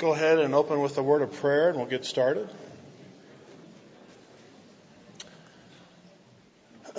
[0.00, 2.48] go ahead and open with a word of prayer and we'll get started.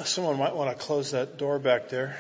[0.06, 2.16] Someone might want to close that door back there.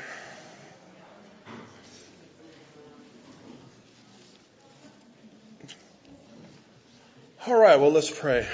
[7.45, 8.47] All right, well, let's pray.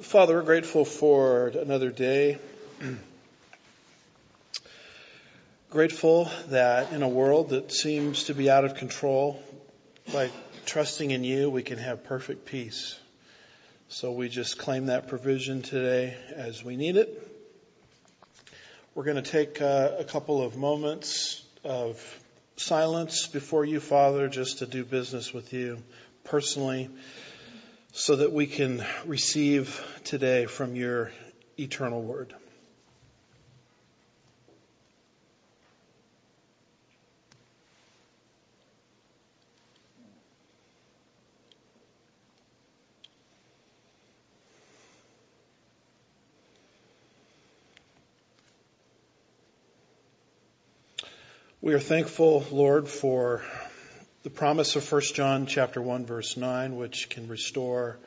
[0.00, 2.38] Father, we're grateful for another day.
[5.70, 9.40] grateful that in a world that seems to be out of control,
[10.12, 10.28] by
[10.68, 13.00] trusting in you, we can have perfect peace.
[13.88, 17.26] So we just claim that provision today as we need it.
[18.94, 21.98] We're going to take uh, a couple of moments of
[22.56, 25.82] silence before you, Father, just to do business with you
[26.24, 26.90] personally
[27.92, 31.10] so that we can receive today from your
[31.58, 32.34] eternal word.
[51.68, 53.42] We are thankful, Lord, for
[54.22, 57.98] the promise of 1 John chapter 1 verse 9, which can restore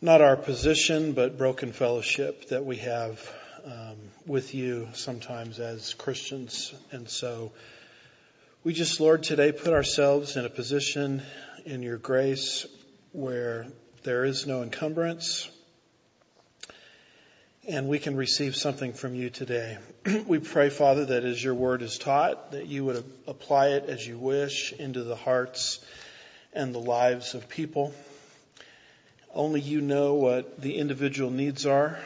[0.00, 3.20] not our position, but broken fellowship that we have
[3.66, 6.72] um, with you sometimes as Christians.
[6.90, 7.52] And so
[8.64, 11.20] we just, Lord, today put ourselves in a position
[11.66, 12.64] in your grace
[13.12, 13.66] where
[14.04, 15.50] there is no encumbrance,
[17.68, 19.76] and we can receive something from you today.
[20.26, 24.06] we pray, Father, that as your word is taught, that you would apply it as
[24.06, 25.84] you wish into the hearts
[26.54, 27.92] and the lives of people.
[29.34, 31.98] Only you know what the individual needs are,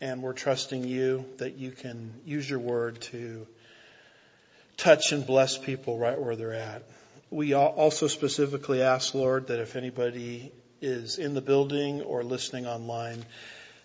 [0.00, 3.46] and we're trusting you that you can use your word to
[4.78, 6.82] touch and bless people right where they're at.
[7.28, 13.22] We also specifically ask, Lord, that if anybody is in the building or listening online,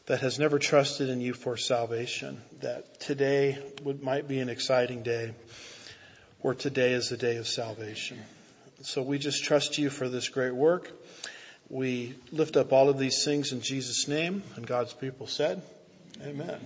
[0.07, 5.03] that has never trusted in you for salvation, that today would, might be an exciting
[5.03, 5.34] day,
[6.41, 8.19] or today is the day of salvation.
[8.81, 10.91] So we just trust you for this great work.
[11.69, 15.62] We lift up all of these things in Jesus' name, and God's people said,
[16.22, 16.59] Amen.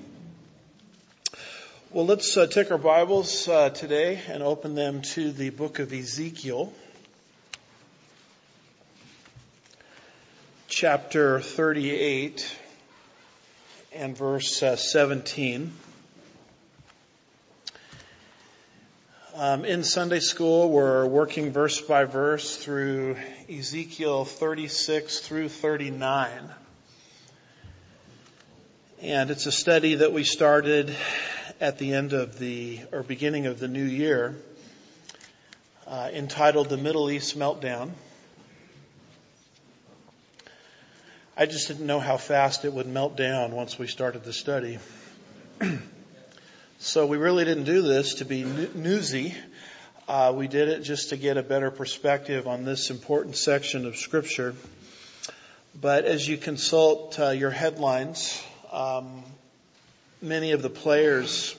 [1.91, 5.93] Well, let's uh, take our Bibles uh, today and open them to the book of
[5.93, 6.73] Ezekiel,
[10.67, 12.57] chapter 38
[13.95, 15.71] and verse uh, 17.
[19.35, 23.15] Um, in Sunday school, we're working verse by verse through
[23.49, 26.29] Ezekiel 36 through 39.
[29.01, 30.93] And it's a study that we started
[31.61, 34.35] at the end of the, or beginning of the new year,
[35.87, 37.91] uh, entitled The Middle East Meltdown.
[41.37, 44.79] I just didn't know how fast it would melt down once we started the study.
[46.79, 49.35] so we really didn't do this to be newsy.
[50.07, 53.97] Uh, we did it just to get a better perspective on this important section of
[53.97, 54.55] scripture.
[55.79, 58.41] But as you consult uh, your headlines,
[58.71, 59.21] um,
[60.21, 61.53] many of the players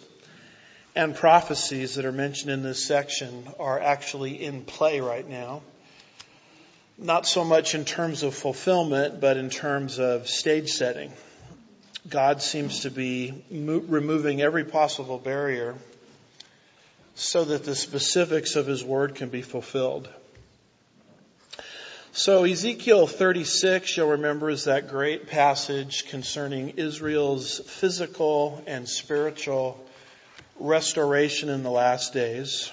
[0.94, 5.60] and prophecies that are mentioned in this section are actually in play right now
[6.98, 11.12] not so much in terms of fulfillment, but in terms of stage setting.
[12.08, 15.74] God seems to be mo- removing every possible barrier
[17.14, 20.08] so that the specifics of His Word can be fulfilled.
[22.12, 29.84] So Ezekiel 36, you'll remember, is that great passage concerning Israel's physical and spiritual
[30.58, 32.70] restoration in the last days.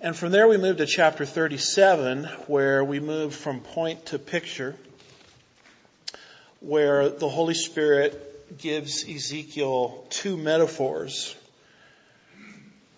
[0.00, 4.76] And from there we move to chapter 37 where we move from point to picture
[6.60, 11.34] where the Holy Spirit gives Ezekiel two metaphors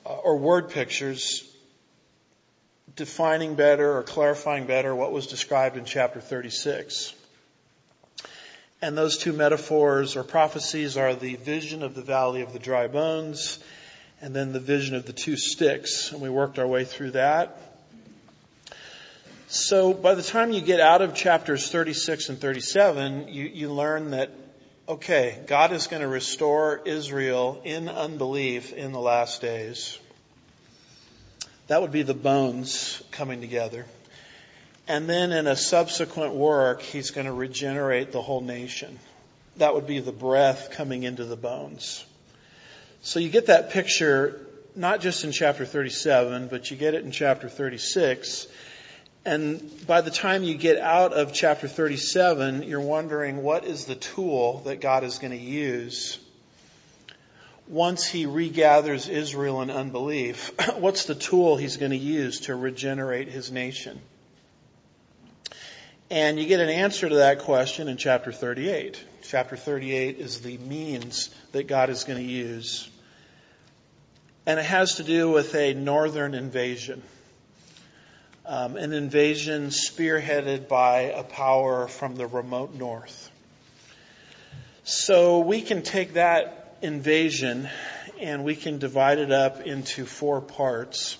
[0.04, 1.50] uh, or word pictures
[2.96, 7.14] defining better or clarifying better what was described in chapter 36.
[8.82, 12.88] And those two metaphors or prophecies are the vision of the valley of the dry
[12.88, 13.58] bones
[14.20, 17.56] and then the vision of the two sticks, and we worked our way through that.
[19.48, 24.10] So by the time you get out of chapters 36 and 37, you, you learn
[24.12, 24.30] that,
[24.88, 29.98] okay, God is going to restore Israel in unbelief in the last days.
[31.66, 33.86] That would be the bones coming together.
[34.86, 38.98] And then in a subsequent work, he's going to regenerate the whole nation.
[39.56, 42.04] That would be the breath coming into the bones.
[43.02, 47.10] So you get that picture not just in chapter 37, but you get it in
[47.10, 48.46] chapter 36.
[49.24, 53.94] And by the time you get out of chapter 37, you're wondering what is the
[53.94, 56.18] tool that God is going to use
[57.68, 60.52] once he regathers Israel in unbelief.
[60.76, 64.00] What's the tool he's going to use to regenerate his nation?
[66.10, 69.04] And you get an answer to that question in chapter 38.
[69.22, 72.89] Chapter 38 is the means that God is going to use.
[74.46, 77.02] And it has to do with a northern invasion
[78.50, 83.30] um, an invasion spearheaded by a power from the remote north.
[84.82, 87.68] So we can take that invasion
[88.20, 91.16] and we can divide it up into four parts.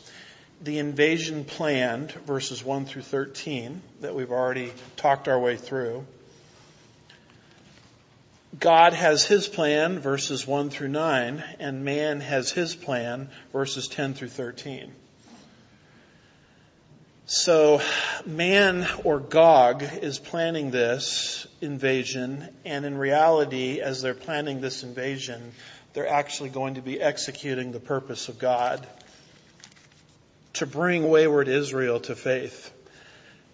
[0.61, 6.05] The invasion planned, verses 1 through 13, that we've already talked our way through.
[8.59, 14.15] God has his plan, verses 1 through 9, and man has his plan, verses 10
[14.15, 14.93] through 13.
[17.27, 17.81] So
[18.27, 25.53] man or Gog is planning this invasion and in reality as they're planning this invasion,
[25.93, 28.85] they're actually going to be executing the purpose of God
[30.55, 32.73] to bring wayward Israel to faith.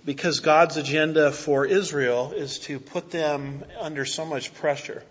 [0.07, 5.03] Because God's agenda for Israel is to put them under so much pressure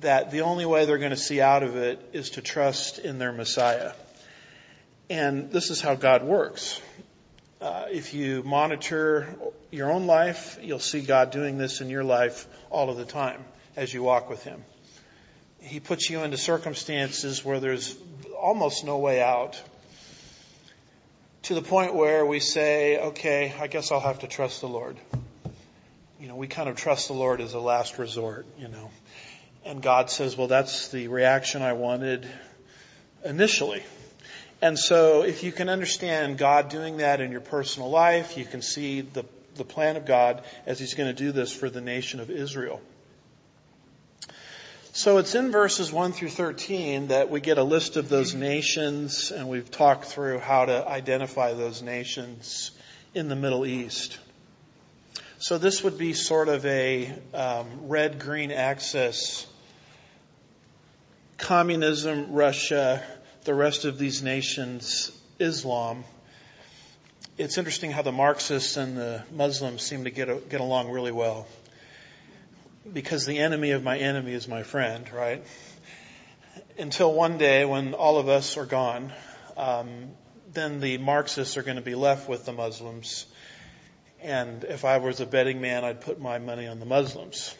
[0.00, 3.18] that the only way they're going to see out of it is to trust in
[3.18, 3.92] their Messiah.
[5.10, 6.80] And this is how God works.
[7.60, 9.28] Uh, if you monitor
[9.70, 13.44] your own life, you'll see God doing this in your life all of the time
[13.76, 14.64] as you walk with Him.
[15.60, 17.94] He puts you into circumstances where there's
[18.34, 19.62] almost no way out
[21.42, 24.96] to the point where we say, okay, I guess I'll have to trust the Lord.
[26.20, 28.90] You know, we kind of trust the Lord as a last resort, you know.
[29.64, 32.28] And God says, well, that's the reaction I wanted
[33.24, 33.82] initially.
[34.60, 38.62] And so if you can understand God doing that in your personal life, you can
[38.62, 39.24] see the,
[39.56, 42.80] the plan of God as He's going to do this for the nation of Israel.
[44.94, 49.30] So it's in verses 1 through 13 that we get a list of those nations
[49.30, 52.72] and we've talked through how to identify those nations
[53.14, 54.18] in the Middle East.
[55.38, 59.46] So this would be sort of a um, red-green axis.
[61.38, 63.02] Communism, Russia,
[63.44, 66.04] the rest of these nations Islam.
[67.38, 71.46] It's interesting how the Marxists and the Muslims seem to get, get along really well.
[72.90, 75.44] Because the enemy of my enemy is my friend, right?
[76.78, 79.12] Until one day when all of us are gone,
[79.56, 80.10] um,
[80.52, 83.26] then the Marxists are going to be left with the Muslims.
[84.20, 87.54] And if I was a betting man, I'd put my money on the Muslims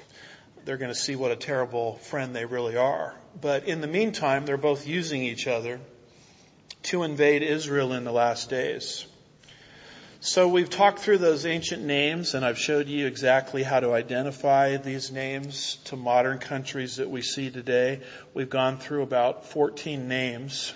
[0.65, 3.15] they're going to see what a terrible friend they really are.
[3.41, 5.81] But in the meantime, they're both using each other
[6.85, 9.07] to invade Israel in the last days.
[10.25, 14.77] So we've talked through those ancient names and I've showed you exactly how to identify
[14.77, 18.03] these names to modern countries that we see today.
[18.33, 20.75] We've gone through about 14 names.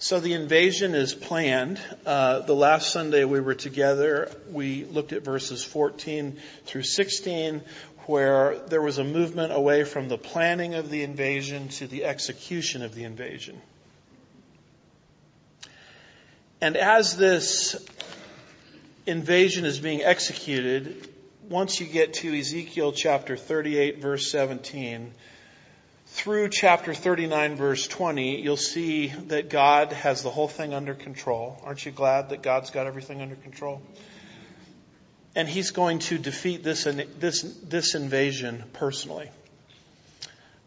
[0.00, 1.78] So the invasion is planned.
[2.04, 7.62] Uh, the last Sunday we were together, we looked at verses 14 through 16
[8.06, 12.82] where there was a movement away from the planning of the invasion to the execution
[12.82, 13.62] of the invasion.
[16.62, 17.76] And as this
[19.04, 21.08] invasion is being executed,
[21.48, 25.12] once you get to Ezekiel chapter 38 verse 17,
[26.06, 31.60] through chapter 39 verse 20, you'll see that God has the whole thing under control.
[31.64, 33.82] Aren't you glad that God's got everything under control?
[35.34, 39.30] and he's going to defeat this, this, this invasion personally.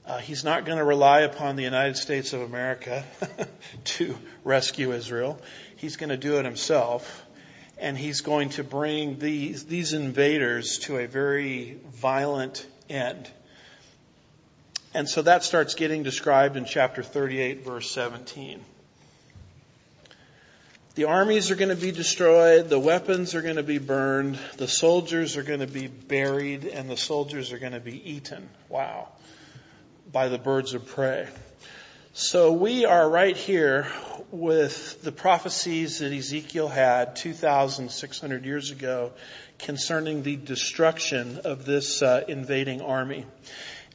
[0.05, 3.03] Uh, he's not going to rely upon the United States of America
[3.83, 5.39] to rescue Israel.
[5.75, 7.25] He's going to do it himself.
[7.77, 13.29] And he's going to bring these, these invaders to a very violent end.
[14.93, 18.63] And so that starts getting described in chapter 38 verse 17.
[20.95, 24.69] The armies are going to be destroyed, the weapons are going to be burned, the
[24.69, 28.47] soldiers are going to be buried, and the soldiers are going to be eaten.
[28.69, 29.09] Wow.
[30.09, 31.27] By the birds of prey.
[32.17, 33.87] So we are right here
[34.31, 39.11] with the prophecies that Ezekiel had 2,600 years ago
[39.59, 43.25] concerning the destruction of this uh, invading army.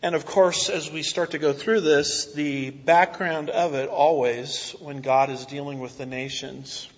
[0.02, 4.72] And of course, as we start to go through this, the background of it always,
[4.80, 6.90] when God is dealing with the nations,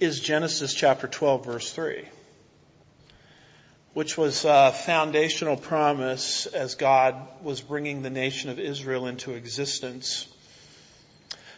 [0.00, 2.06] is Genesis chapter 12 verse 3,
[3.92, 10.28] which was a foundational promise as God was bringing the nation of Israel into existence.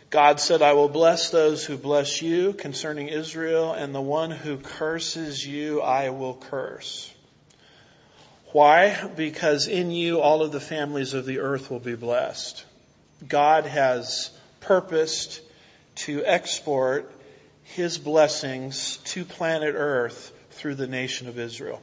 [0.09, 4.59] God said, I will bless those who bless you concerning Israel, and the one who
[4.59, 7.12] curses you I will curse.
[8.53, 9.09] Why?
[9.17, 12.65] Because in you all of the families of the earth will be blessed.
[13.27, 15.41] God has purposed
[15.95, 17.11] to export
[17.62, 21.81] his blessings to planet earth through the nation of Israel.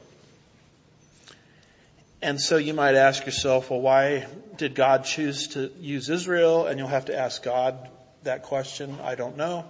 [2.22, 6.66] And so you might ask yourself, well, why did God choose to use Israel?
[6.66, 7.88] And you'll have to ask God
[8.24, 8.98] that question.
[9.02, 9.64] I don't know.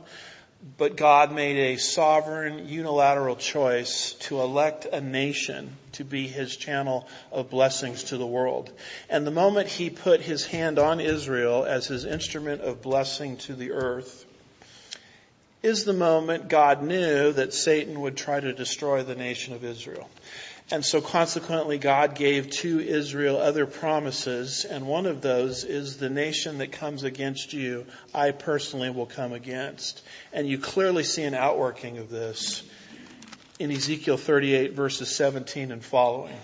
[0.77, 7.09] But God made a sovereign unilateral choice to elect a nation to be his channel
[7.33, 8.71] of blessings to the world.
[9.09, 13.55] And the moment he put his hand on Israel as his instrument of blessing to
[13.55, 14.27] the earth
[15.63, 20.11] is the moment God knew that Satan would try to destroy the nation of Israel.
[20.73, 26.09] And so consequently, God gave to Israel other promises, and one of those is the
[26.09, 30.01] nation that comes against you, I personally will come against.
[30.33, 32.63] And you clearly see an outworking of this
[33.59, 36.39] in Ezekiel 38 verses 17 and following.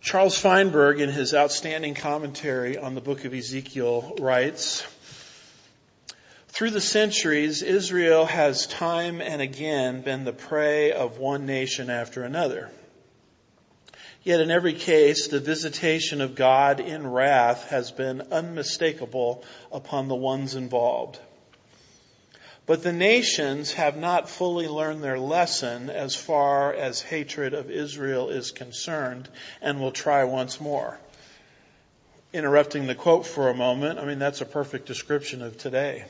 [0.00, 4.86] Charles Feinberg, in his outstanding commentary on the book of Ezekiel, writes,
[6.56, 12.24] through the centuries, Israel has time and again been the prey of one nation after
[12.24, 12.70] another.
[14.22, 20.14] Yet in every case, the visitation of God in wrath has been unmistakable upon the
[20.14, 21.18] ones involved.
[22.64, 28.30] But the nations have not fully learned their lesson as far as hatred of Israel
[28.30, 29.28] is concerned
[29.60, 30.98] and will try once more.
[32.32, 36.06] Interrupting the quote for a moment, I mean, that's a perfect description of today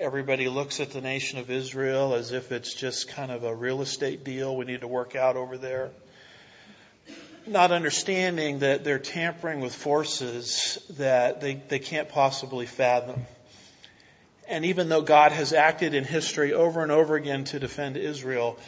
[0.00, 3.82] everybody looks at the nation of Israel as if it's just kind of a real
[3.82, 5.90] estate deal we need to work out over there.
[7.46, 13.26] Not understanding that they're tampering with forces that they, they can't possibly fathom.
[14.48, 18.58] And even though God has acted in history over and over again to defend Israel,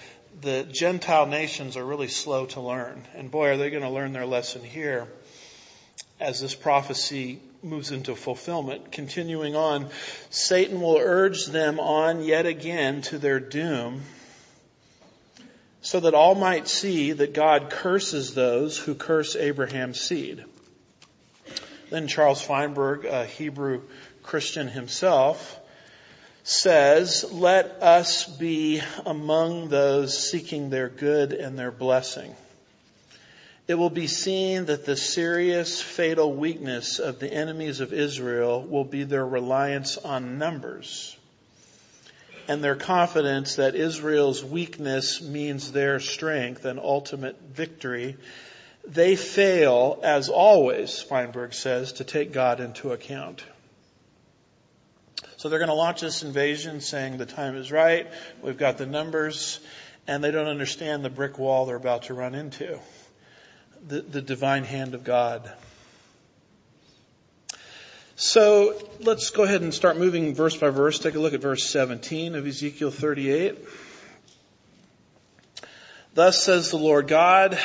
[0.41, 3.07] the Gentile nations are really slow to learn.
[3.15, 5.09] And boy, are they going to learn their lesson here
[6.21, 8.93] as this prophecy moves into fulfillment.
[8.93, 9.89] Continuing on,
[10.31, 14.03] Satan will urge them on yet again to their doom
[15.81, 20.45] so that all might see that God curses those who curse Abraham's seed.
[21.91, 23.83] Then Charles Feinberg, a Hebrew
[24.23, 25.61] Christian himself,
[26.43, 32.35] says, let us be among those seeking their good and their blessing
[33.67, 38.85] it will be seen that the serious fatal weakness of the enemies of Israel will
[38.85, 41.17] be their reliance on numbers
[42.47, 48.17] and their confidence that Israel's weakness means their strength and ultimate victory.
[48.87, 53.43] They fail, as always, Feinberg says, to take God into account.
[55.39, 58.07] So they're going to launch this invasion saying the time is right,
[58.43, 59.61] we've got the numbers,
[60.07, 62.79] and they don't understand the brick wall they're about to run into
[63.87, 65.51] the, the divine hand of God.
[68.17, 70.99] So let's go ahead and start moving verse by verse.
[70.99, 73.59] Take a look at verse 17 of Ezekiel 38.
[76.15, 77.59] Thus says the Lord God,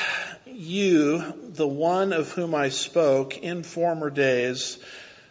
[0.48, 4.80] you, the one of whom I spoke in former days,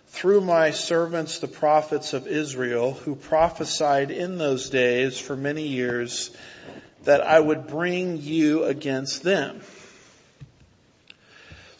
[0.07, 6.31] through my servants the prophets of Israel, who prophesied in those days for many years,
[7.03, 9.61] that I would bring you against them.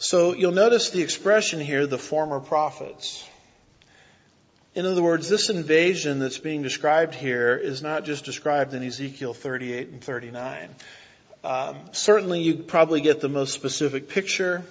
[0.01, 3.27] So you'll notice the expression here, the former prophets.
[4.73, 9.33] In other words, this invasion that's being described here is not just described in Ezekiel
[9.33, 10.69] 38 and 39.
[11.43, 14.63] Um, certainly you probably get the most specific picture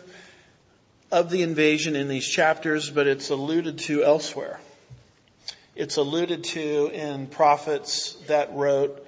[1.13, 4.59] of the invasion in these chapters, but it's alluded to elsewhere.
[5.77, 9.07] It's alluded to in prophets that wrote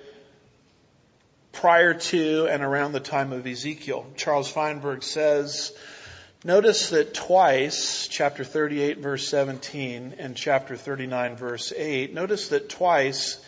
[1.52, 4.04] prior to and around the time of Ezekiel.
[4.16, 5.72] Charles Feinberg says,
[6.42, 13.38] Notice that twice, chapter 38 verse 17 and chapter 39 verse 8, notice that twice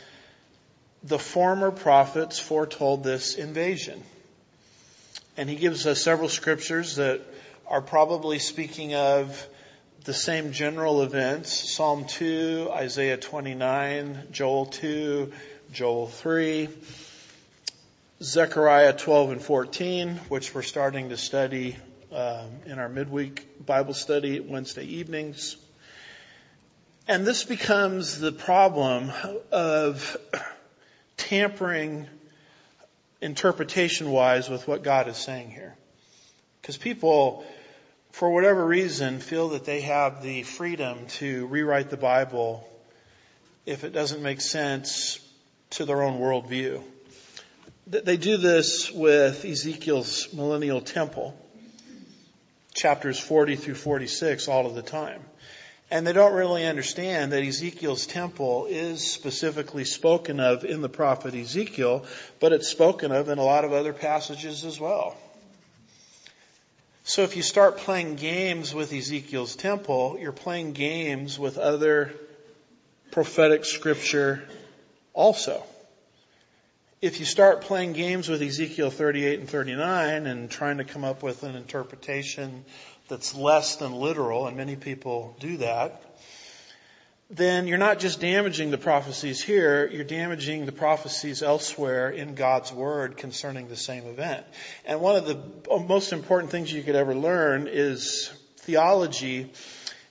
[1.02, 4.02] the former prophets foretold this invasion.
[5.38, 7.22] And he gives us several scriptures that
[7.66, 9.48] are probably speaking of
[10.04, 11.72] the same general events.
[11.74, 15.32] Psalm 2, Isaiah 29, Joel 2,
[15.72, 16.68] Joel 3,
[18.22, 21.78] Zechariah 12 and 14, which we're starting to study
[22.14, 25.56] um, in our midweek Bible study Wednesday evenings.
[27.08, 29.10] And this becomes the problem
[29.50, 30.16] of
[31.16, 32.06] tampering
[33.20, 35.74] interpretation wise with what God is saying here.
[36.60, 37.44] Because people
[38.12, 42.68] for whatever reason, feel that they have the freedom to rewrite the Bible
[43.64, 45.18] if it doesn't make sense
[45.70, 46.82] to their own worldview.
[47.86, 51.36] They do this with Ezekiel's millennial temple,
[52.74, 55.22] chapters 40 through 46 all of the time.
[55.90, 61.34] And they don't really understand that Ezekiel's temple is specifically spoken of in the prophet
[61.34, 62.06] Ezekiel,
[62.40, 65.16] but it's spoken of in a lot of other passages as well.
[67.04, 72.12] So if you start playing games with Ezekiel's temple, you're playing games with other
[73.10, 74.42] prophetic scripture
[75.12, 75.62] also.
[77.02, 81.20] If you start playing games with Ezekiel 38 and 39 and trying to come up
[81.20, 82.64] with an interpretation
[83.08, 86.00] that's less than literal, and many people do that,
[87.28, 92.72] then you're not just damaging the prophecies here, you're damaging the prophecies elsewhere in God's
[92.72, 94.46] Word concerning the same event.
[94.84, 95.42] And one of the
[95.84, 99.50] most important things you could ever learn is theology.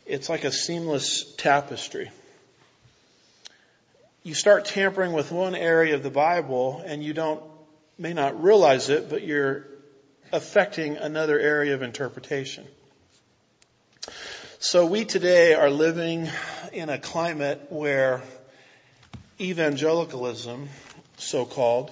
[0.06, 2.12] It's like a seamless tapestry.
[4.24, 7.42] You start tampering with one area of the Bible and you don't,
[7.98, 9.66] may not realize it, but you're
[10.32, 12.68] affecting another area of interpretation.
[14.60, 16.30] So we today are living
[16.72, 18.22] in a climate where
[19.40, 20.70] evangelicalism,
[21.18, 21.92] so called,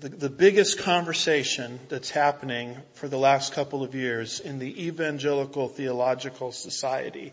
[0.00, 5.68] the, the biggest conversation that's happening for the last couple of years in the Evangelical
[5.68, 7.32] Theological Society,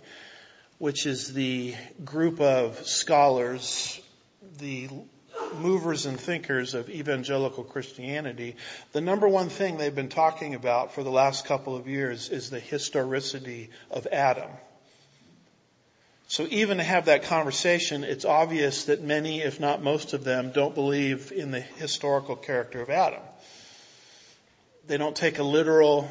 [0.77, 4.01] which is the group of scholars,
[4.57, 4.89] the
[5.55, 8.55] movers and thinkers of evangelical Christianity,
[8.91, 12.49] the number one thing they've been talking about for the last couple of years is
[12.49, 14.49] the historicity of Adam.
[16.27, 20.51] So even to have that conversation, it's obvious that many, if not most of them,
[20.51, 23.21] don't believe in the historical character of Adam.
[24.87, 26.09] They don't take a literal,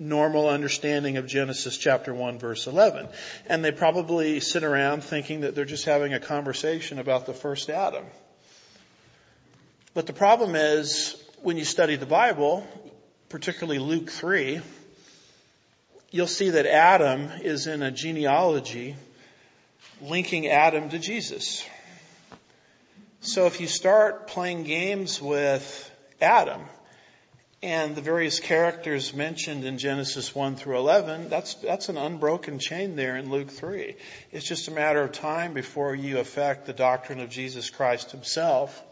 [0.00, 3.06] normal understanding of Genesis chapter 1 verse 11.
[3.46, 7.68] And they probably sit around thinking that they're just having a conversation about the first
[7.68, 8.04] Adam.
[9.92, 12.66] But the problem is, when you study the Bible,
[13.28, 14.60] particularly Luke 3,
[16.10, 18.96] you'll see that Adam is in a genealogy
[20.00, 21.64] linking Adam to Jesus.
[23.20, 25.90] So if you start playing games with
[26.22, 26.62] Adam
[27.62, 32.96] and the various characters mentioned in Genesis 1 through 11, that's, that's an unbroken chain
[32.96, 33.96] there in Luke 3.
[34.32, 38.82] It's just a matter of time before you affect the doctrine of Jesus Christ himself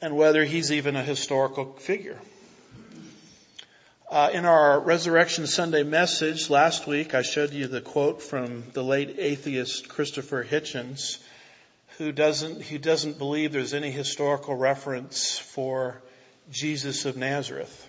[0.00, 2.18] and whether he's even a historical figure.
[4.08, 8.82] Uh, in our Resurrection Sunday message last week, I showed you the quote from the
[8.82, 11.18] late atheist Christopher Hitchens,
[11.98, 16.00] who doesn't who doesn't believe there's any historical reference for
[16.50, 17.88] Jesus of Nazareth.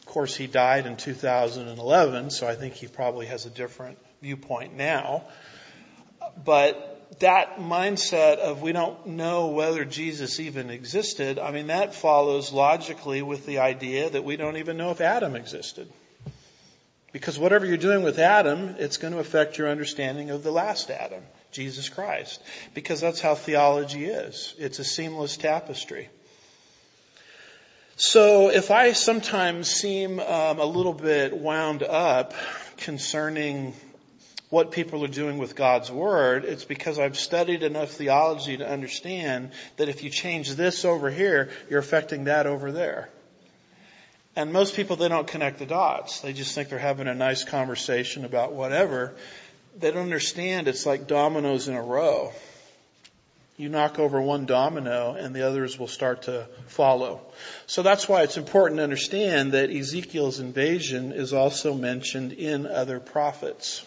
[0.00, 4.76] Of course, he died in 2011, so I think he probably has a different viewpoint
[4.76, 5.24] now.
[6.44, 12.52] But that mindset of we don't know whether Jesus even existed, I mean, that follows
[12.52, 15.88] logically with the idea that we don't even know if Adam existed.
[17.12, 20.90] Because whatever you're doing with Adam, it's going to affect your understanding of the last
[20.90, 22.42] Adam, Jesus Christ.
[22.72, 24.54] Because that's how theology is.
[24.58, 26.08] It's a seamless tapestry.
[27.96, 32.32] So if I sometimes seem um, a little bit wound up
[32.78, 33.74] concerning
[34.48, 39.50] what people are doing with God's Word, it's because I've studied enough theology to understand
[39.76, 43.10] that if you change this over here, you're affecting that over there.
[44.36, 46.20] And most people, they don't connect the dots.
[46.20, 49.14] They just think they're having a nice conversation about whatever.
[49.78, 52.32] They don't understand it's like dominoes in a row.
[53.56, 57.20] You knock over one domino and the others will start to follow.
[57.66, 62.98] So that's why it's important to understand that Ezekiel's invasion is also mentioned in other
[62.98, 63.84] prophets.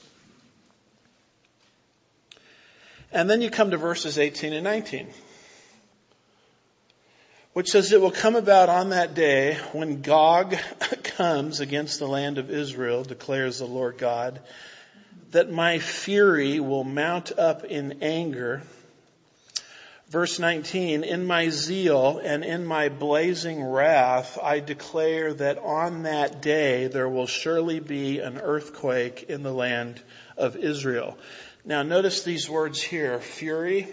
[3.12, 5.08] And then you come to verses 18 and 19,
[7.54, 10.58] which says, It will come about on that day when Gog
[11.04, 14.42] comes against the land of Israel, declares the Lord God,
[15.32, 18.64] that my fury will mount up in anger.
[20.10, 26.44] Verse 19, in my zeal and in my blazing wrath, I declare that on that
[26.44, 30.00] day there will surely be an earthquake in the land
[30.38, 31.18] of Israel.
[31.66, 33.88] Now notice these words here, fury,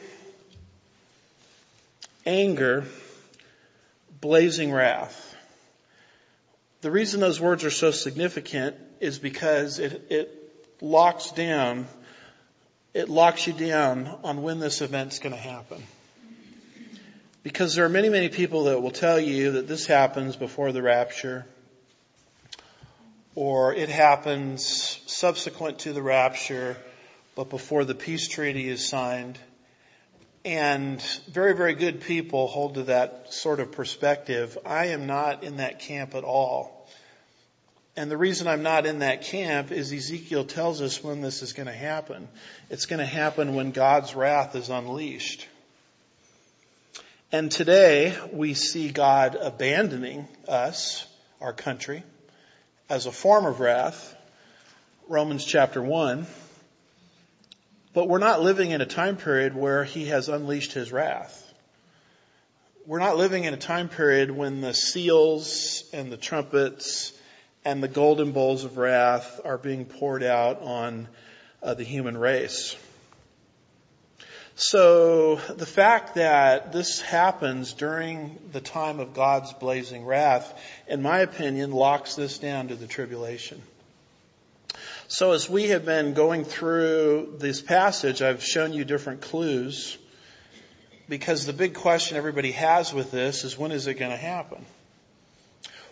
[2.27, 2.85] anger,
[4.21, 5.35] blazing wrath.
[6.83, 11.87] The reason those words are so significant is because it, it locks down,
[12.93, 15.83] it locks you down on when this event's going to happen.
[17.43, 20.81] Because there are many, many people that will tell you that this happens before the
[20.81, 21.45] rapture,
[23.35, 26.77] or it happens subsequent to the rapture,
[27.35, 29.39] but before the peace treaty is signed.
[30.45, 34.57] And very, very good people hold to that sort of perspective.
[34.65, 36.89] I am not in that camp at all.
[37.97, 41.53] And the reason I'm not in that camp is Ezekiel tells us when this is
[41.53, 42.29] going to happen.
[42.71, 45.47] It's going to happen when God's wrath is unleashed.
[47.35, 51.07] And today we see God abandoning us,
[51.41, 52.03] our country,
[52.91, 54.15] as a form of wrath.
[55.09, 56.27] Romans chapter 1.
[57.95, 61.51] But we're not living in a time period where he has unleashed his wrath.
[62.85, 67.15] We're not living in a time period when the seals and the trumpets
[67.65, 71.09] and the golden bowls of wrath are being poured out on
[71.63, 72.77] uh, the human race.
[74.55, 80.53] So the fact that this happens during the time of God's blazing wrath,
[80.87, 83.63] in my opinion, locks this down to the tribulation.
[85.09, 89.99] So as we have been going through this passage, I've shown you different clues
[91.09, 94.65] because the big question everybody has with this is when is it going to happen?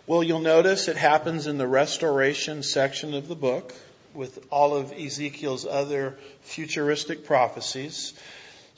[0.07, 3.75] Well, you'll notice it happens in the restoration section of the book
[4.15, 8.15] with all of Ezekiel's other futuristic prophecies.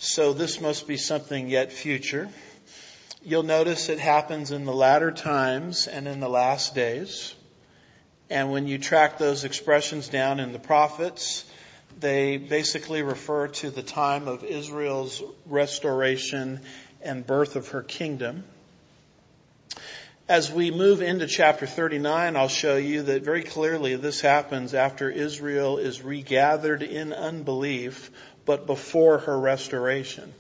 [0.05, 2.29] So this must be something yet future.
[3.23, 7.37] You'll notice it happens in the latter times and in the last days.
[8.29, 11.45] And when you track those expressions down in the prophets,
[12.01, 16.59] they basically refer to the time of Israel's restoration
[17.01, 18.43] and birth of her kingdom.
[20.29, 25.11] As we move into chapter 39, I'll show you that very clearly this happens after
[25.11, 28.11] Israel is regathered in unbelief,
[28.45, 30.33] but before her restoration.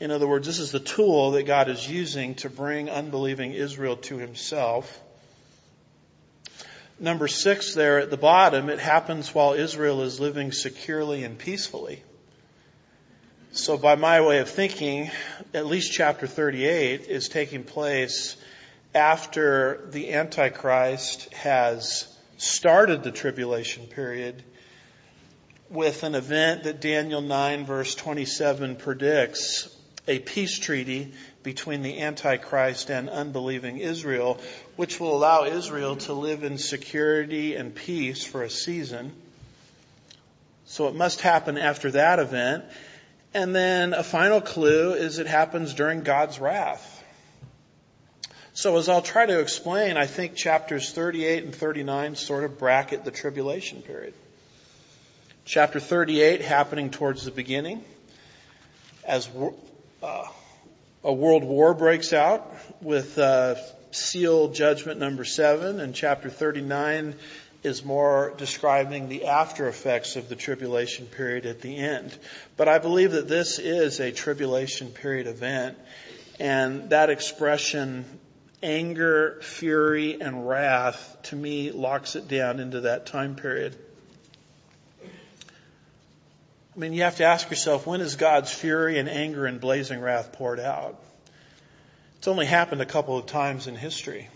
[0.00, 3.96] In other words, this is the tool that God is using to bring unbelieving Israel
[3.98, 5.00] to himself.
[6.98, 12.02] Number six there at the bottom, it happens while Israel is living securely and peacefully.
[13.52, 15.10] So by my way of thinking,
[15.52, 18.36] at least chapter 38 is taking place
[18.94, 24.42] after the Antichrist has started the tribulation period
[25.72, 29.74] with an event that Daniel 9 verse 27 predicts
[30.06, 34.38] a peace treaty between the Antichrist and unbelieving Israel,
[34.76, 39.12] which will allow Israel to live in security and peace for a season.
[40.66, 42.64] So it must happen after that event.
[43.34, 47.02] And then a final clue is it happens during God's wrath.
[48.54, 53.04] So as I'll try to explain, I think chapters 38 and 39 sort of bracket
[53.04, 54.12] the tribulation period.
[55.44, 57.82] Chapter 38 happening towards the beginning
[59.04, 59.28] as
[60.00, 60.22] uh,
[61.02, 62.48] a world war breaks out
[62.80, 63.56] with uh,
[63.90, 67.16] seal judgment number seven, and chapter 39
[67.64, 72.16] is more describing the after effects of the tribulation period at the end.
[72.56, 75.76] But I believe that this is a tribulation period event,
[76.38, 78.04] and that expression
[78.62, 83.76] anger, fury, and wrath, to me, locks it down into that time period.
[86.74, 90.00] I mean, you have to ask yourself, when is God's fury and anger and blazing
[90.00, 90.98] wrath poured out?
[92.16, 94.30] It's only happened a couple of times in history.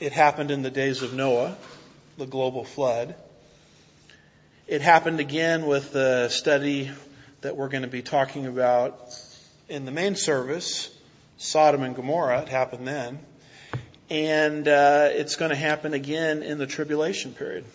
[0.00, 1.54] It happened in the days of Noah,
[2.16, 3.14] the global flood.
[4.66, 6.90] It happened again with the study
[7.42, 9.14] that we're going to be talking about
[9.68, 10.88] in the main service
[11.36, 12.40] Sodom and Gomorrah.
[12.40, 13.18] It happened then.
[14.08, 17.66] And uh, it's going to happen again in the tribulation period.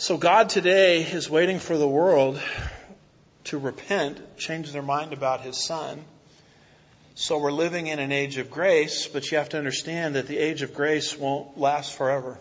[0.00, 2.40] So God today is waiting for the world
[3.44, 6.02] to repent, change their mind about His Son.
[7.14, 10.38] So we're living in an age of grace, but you have to understand that the
[10.38, 12.38] age of grace won't last forever.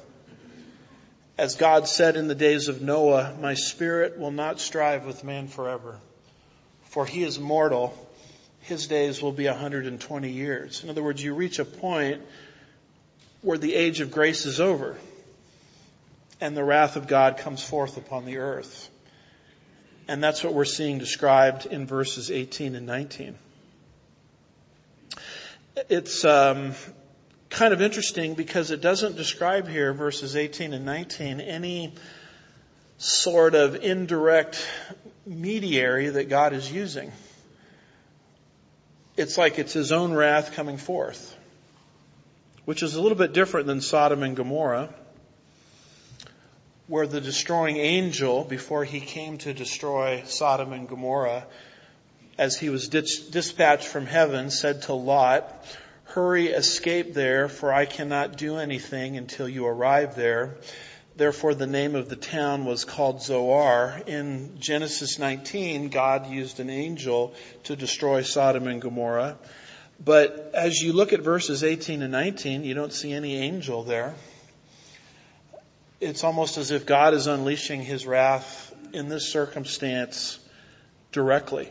[1.37, 5.49] As God said in the days of Noah, my spirit will not strive with man
[5.49, 5.99] forever,
[6.85, 7.93] for he is mortal
[8.61, 10.81] his days will be 120 years.
[10.81, 12.21] In other words, you reach a point
[13.41, 14.95] where the age of grace is over
[16.41, 18.89] and the wrath of God comes forth upon the earth.
[20.07, 23.35] And that's what we're seeing described in verses 18 and 19.
[25.89, 26.73] It's um,
[27.49, 31.93] kind of interesting because it doesn't describe here, verses 18 and 19, any
[32.97, 34.67] sort of indirect
[35.25, 37.11] mediary that God is using
[39.19, 41.37] it's like it's his own wrath coming forth,
[42.63, 44.93] which is a little bit different than Sodom and Gomorrah,
[46.89, 51.45] where the destroying angel, before he came to destroy Sodom and Gomorrah,
[52.39, 55.65] as he was dispatched from heaven, said to Lot,
[56.05, 60.55] Hurry, escape there, for I cannot do anything until you arrive there.
[61.15, 64.01] Therefore the name of the town was called Zoar.
[64.07, 69.37] In Genesis 19, God used an angel to destroy Sodom and Gomorrah.
[70.03, 74.15] But as you look at verses 18 and 19, you don't see any angel there.
[75.99, 80.39] It's almost as if God is unleashing his wrath in this circumstance
[81.11, 81.69] directly.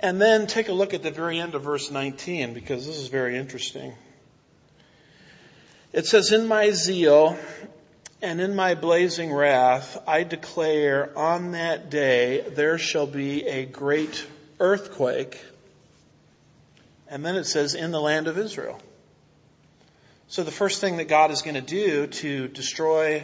[0.00, 3.08] And then take a look at the very end of verse 19 because this is
[3.08, 3.92] very interesting.
[5.92, 7.38] It says, in my zeal
[8.22, 14.26] and in my blazing wrath, I declare on that day there shall be a great
[14.58, 15.38] earthquake.
[17.06, 18.80] And then it says, in the land of Israel.
[20.32, 23.22] So the first thing that God is going to do to destroy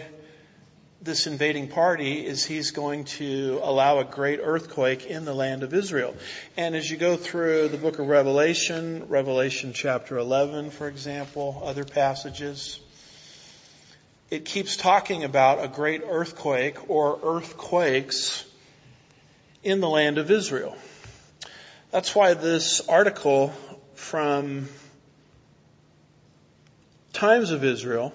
[1.00, 5.72] this invading party is he's going to allow a great earthquake in the land of
[5.72, 6.14] Israel.
[6.58, 11.86] And as you go through the book of Revelation, Revelation chapter 11, for example, other
[11.86, 12.78] passages,
[14.28, 18.44] it keeps talking about a great earthquake or earthquakes
[19.64, 20.76] in the land of Israel.
[21.90, 23.54] That's why this article
[23.94, 24.68] from
[27.18, 28.14] Times of Israel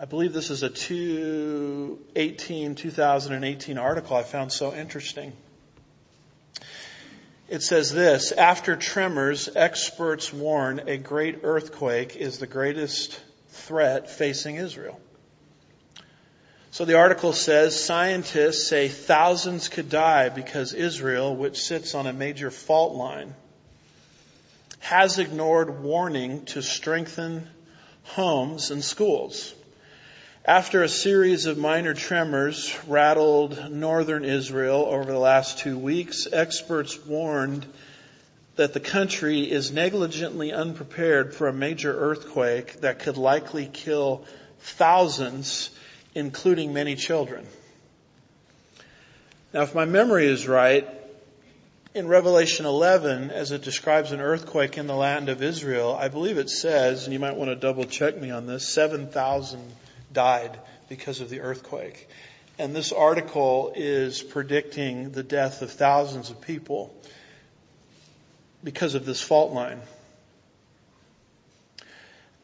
[0.00, 5.34] I believe this is a 2018, 2018 article I found so interesting.
[7.50, 14.56] It says this, after tremors, experts warn a great earthquake is the greatest threat facing
[14.56, 14.98] Israel.
[16.70, 22.14] So the article says scientists say thousands could die because Israel, which sits on a
[22.14, 23.34] major fault line,
[24.78, 27.46] has ignored warning to strengthen
[28.04, 29.54] homes and schools.
[30.44, 36.98] After a series of minor tremors rattled northern Israel over the last two weeks, experts
[37.06, 37.66] warned
[38.56, 44.24] that the country is negligently unprepared for a major earthquake that could likely kill
[44.60, 45.70] thousands,
[46.14, 47.46] including many children.
[49.52, 50.88] Now, if my memory is right,
[51.94, 56.38] in Revelation 11, as it describes an earthquake in the land of Israel, I believe
[56.38, 59.60] it says, and you might want to double check me on this, 7,000
[60.12, 62.08] died because of the earthquake.
[62.58, 66.94] And this article is predicting the death of thousands of people
[68.62, 69.80] because of this fault line.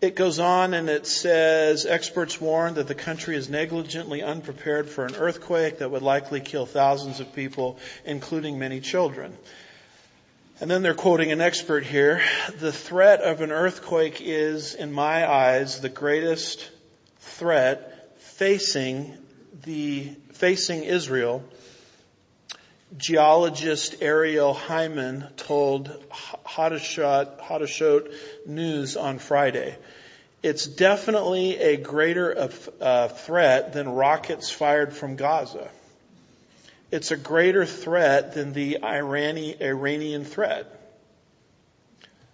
[0.06, 5.04] It goes on and it says experts warn that the country is negligently unprepared for
[5.04, 9.36] an earthquake that would likely kill thousands of people, including many children.
[10.60, 12.22] And then they're quoting an expert here.
[12.60, 16.70] The threat of an earthquake is, in my eyes, the greatest
[17.18, 19.12] threat facing
[19.64, 21.42] the, facing Israel,
[22.96, 25.88] geologist Ariel Heimann told
[26.46, 28.12] Hadashot,
[28.46, 29.76] News on Friday.
[30.42, 35.68] It's definitely a greater uh, threat than rockets fired from Gaza.
[36.92, 40.85] It's a greater threat than the Iranian threat.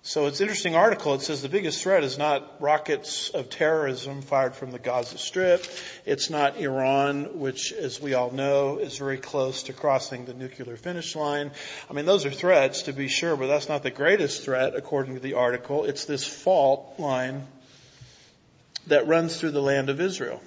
[0.05, 1.15] So it's an interesting article.
[1.15, 5.65] It says the biggest threat is not rockets of terrorism fired from the Gaza Strip.
[6.05, 10.77] It's not Iran, which, as we all know, is very close to crossing the nuclear
[10.77, 11.53] finish line.
[11.89, 15.15] I mean, those are threats to be sure, but that's not the greatest threat according
[15.15, 15.85] to the article.
[15.85, 17.47] It's this fault line
[18.89, 20.43] that runs through the land of Israel.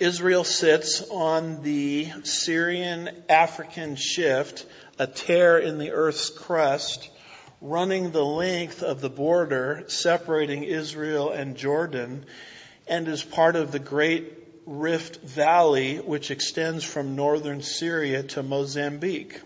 [0.00, 4.66] Israel sits on the Syrian African shift,
[4.98, 7.08] a tear in the earth's crust,
[7.60, 12.24] running the length of the border separating Israel and Jordan
[12.86, 14.32] and is part of the great
[14.66, 19.40] Rift Valley which extends from northern Syria to Mozambique.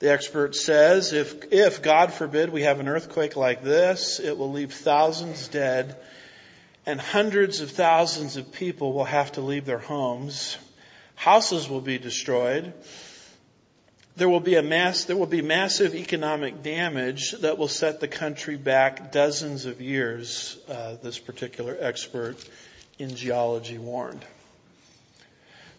[0.00, 4.50] The expert says if, if God forbid we have an earthquake like this, it will
[4.50, 5.96] leave thousands dead
[6.84, 10.58] and hundreds of thousands of people will have to leave their homes.
[11.14, 12.72] Houses will be destroyed
[14.16, 18.08] there will be a mass, there will be massive economic damage that will set the
[18.08, 22.36] country back dozens of years, uh, this particular expert
[22.98, 24.24] in geology warned.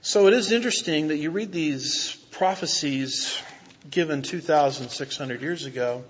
[0.02, 3.42] So it is interesting that you read these prophecies
[3.90, 6.04] given 2,600 years ago.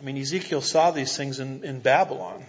[0.00, 2.44] I mean, Ezekiel saw these things in, in Babylon,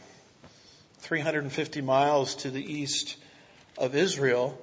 [0.99, 3.17] 350 miles to the east
[3.77, 4.57] of Israel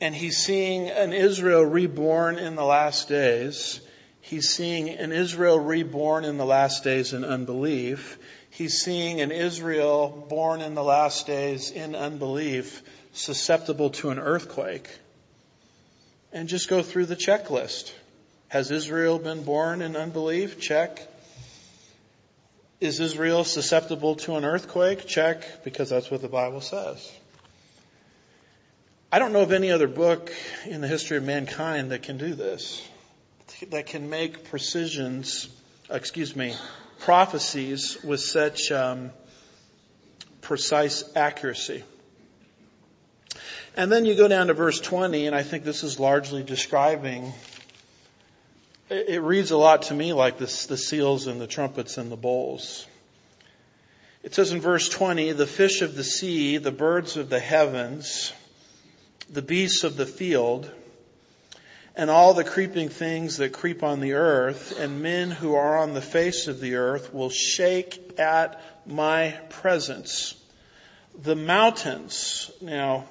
[0.00, 3.80] and he's seeing an Israel reborn in the last days.
[4.20, 8.18] He's seeing an Israel reborn in the last days in unbelief.
[8.50, 14.88] He's seeing an Israel born in the last days in unbelief, susceptible to an earthquake.
[16.32, 17.92] And just go through the checklist.
[18.48, 20.60] Has Israel been born in unbelief?
[20.60, 21.00] Check.
[22.80, 25.06] Is Israel susceptible to an earthquake?
[25.06, 27.10] Check, because that's what the Bible says.
[29.14, 30.32] I don't know of any other book
[30.66, 32.84] in the history of mankind that can do this,
[33.70, 35.48] that can make precisions,
[35.88, 36.56] excuse me,
[36.98, 39.12] prophecies with such um,
[40.40, 41.84] precise accuracy.
[43.76, 47.32] And then you go down to verse 20, and I think this is largely describing
[48.90, 52.16] it reads a lot to me like this, the seals and the trumpets and the
[52.16, 52.84] bowls.
[54.24, 58.32] It says in verse 20, the fish of the sea, the birds of the heavens,
[59.30, 60.70] the beasts of the field,
[61.96, 65.94] and all the creeping things that creep on the earth, and men who are on
[65.94, 70.34] the face of the earth will shake at my presence.
[71.22, 73.06] The mountains, now,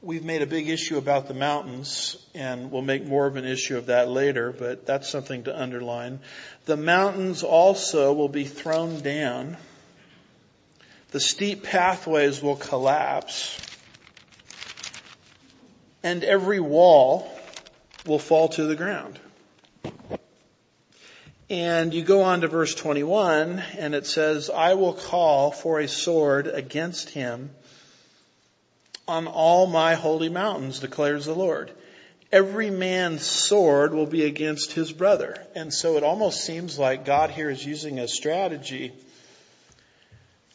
[0.00, 3.76] We've made a big issue about the mountains and we'll make more of an issue
[3.76, 6.20] of that later, but that's something to underline.
[6.66, 9.56] The mountains also will be thrown down.
[11.10, 13.60] The steep pathways will collapse
[16.02, 17.30] and every wall
[18.06, 19.18] will fall to the ground.
[21.50, 25.88] And you go on to verse 21 and it says, I will call for a
[25.88, 27.50] sword against him
[29.06, 31.70] on all my holy mountains, declares the Lord.
[32.30, 35.42] Every man's sword will be against his brother.
[35.54, 38.92] And so it almost seems like God here is using a strategy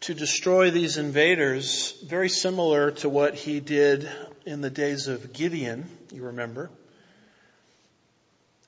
[0.02, 4.08] to destroy these invaders very similar to what he did
[4.46, 6.70] in the days of Gideon, you remember.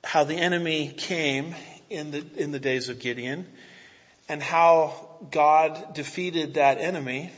[0.04, 1.54] How the enemy came
[1.90, 3.46] in the, in the days of Gideon
[4.28, 7.32] and how God defeated that enemy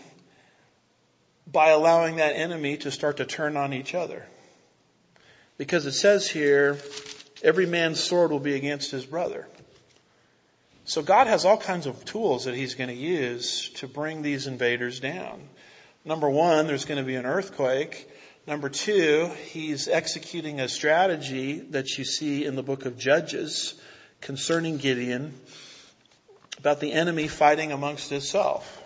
[1.50, 4.26] by allowing that enemy to start to turn on each other.
[5.56, 6.78] Because it says here,
[7.42, 9.46] every man's sword will be against his brother.
[10.84, 14.46] So God has all kinds of tools that he's going to use to bring these
[14.46, 15.42] invaders down.
[16.04, 18.08] Number one, there's going to be an earthquake.
[18.48, 23.74] Number two, he's executing a strategy that you see in the book of Judges
[24.22, 25.34] concerning Gideon
[26.58, 28.82] about the enemy fighting amongst itself.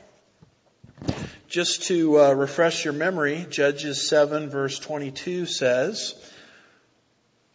[1.46, 6.16] Just to uh, refresh your memory, Judges 7 verse 22 says,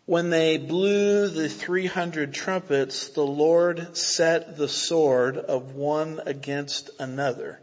[0.06, 7.60] when they blew the 300 trumpets, the Lord set the sword of one against another,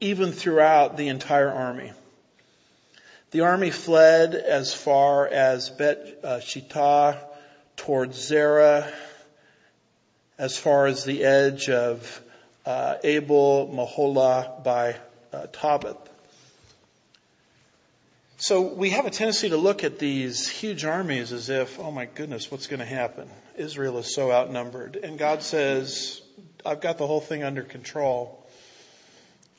[0.00, 1.92] even throughout the entire army.
[3.36, 7.18] The army fled as far as Bet uh, Shittah
[7.76, 8.90] towards Zerah,
[10.38, 12.22] as far as the edge of
[12.64, 14.96] uh, Abel Meholah by
[15.34, 15.98] uh, Tabbath.
[18.38, 22.06] So we have a tendency to look at these huge armies as if, oh my
[22.06, 23.28] goodness, what's going to happen?
[23.58, 24.96] Israel is so outnumbered.
[24.96, 26.22] And God says,
[26.64, 28.45] I've got the whole thing under control.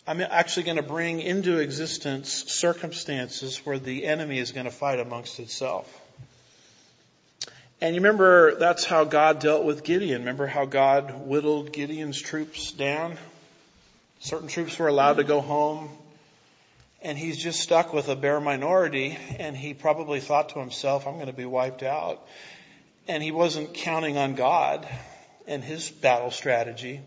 [0.10, 5.02] I'm actually going to bring into existence circumstances where the enemy is going to fight
[5.02, 5.86] amongst itself.
[7.82, 10.22] And you remember that's how God dealt with Gideon.
[10.22, 13.18] Remember how God whittled Gideon's troops down?
[14.22, 15.90] Certain troops were allowed to go home
[17.02, 21.16] and he's just stuck with a bare minority and he probably thought to himself, I'm
[21.16, 22.26] going to be wiped out.
[23.10, 24.88] And he wasn't counting on God
[25.48, 27.02] and his battle strategy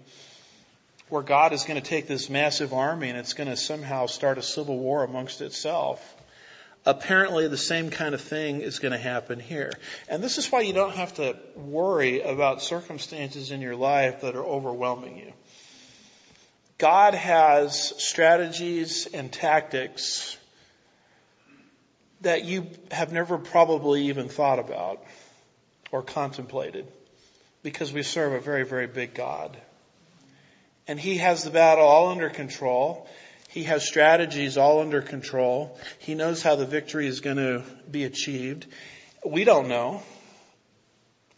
[1.11, 4.39] where God is going to take this massive army and it's going to somehow start
[4.39, 6.17] a civil war amongst itself.
[6.87, 9.73] Apparently the same kind of thing is going to happen here.
[10.09, 14.35] And this is why you don't have to worry about circumstances in your life that
[14.35, 15.33] are overwhelming you.
[16.79, 20.39] God has strategies and tactics
[22.23, 25.05] that you have never probably even thought about
[25.93, 26.87] or contemplated
[27.63, 29.57] because we serve a very, very big God.
[30.91, 33.09] And He has the battle all under control
[33.51, 35.77] he has strategies all under control.
[35.99, 38.67] He knows how the victory is going to be achieved.
[39.27, 40.03] We don't know.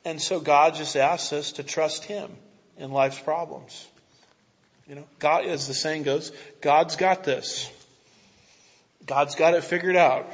[0.04, 2.30] And so God just asks us to trust Him
[2.76, 3.88] in life's problems.
[4.86, 7.70] You know, God, as the saying goes, God's got this.
[9.06, 10.30] God's got it figured out.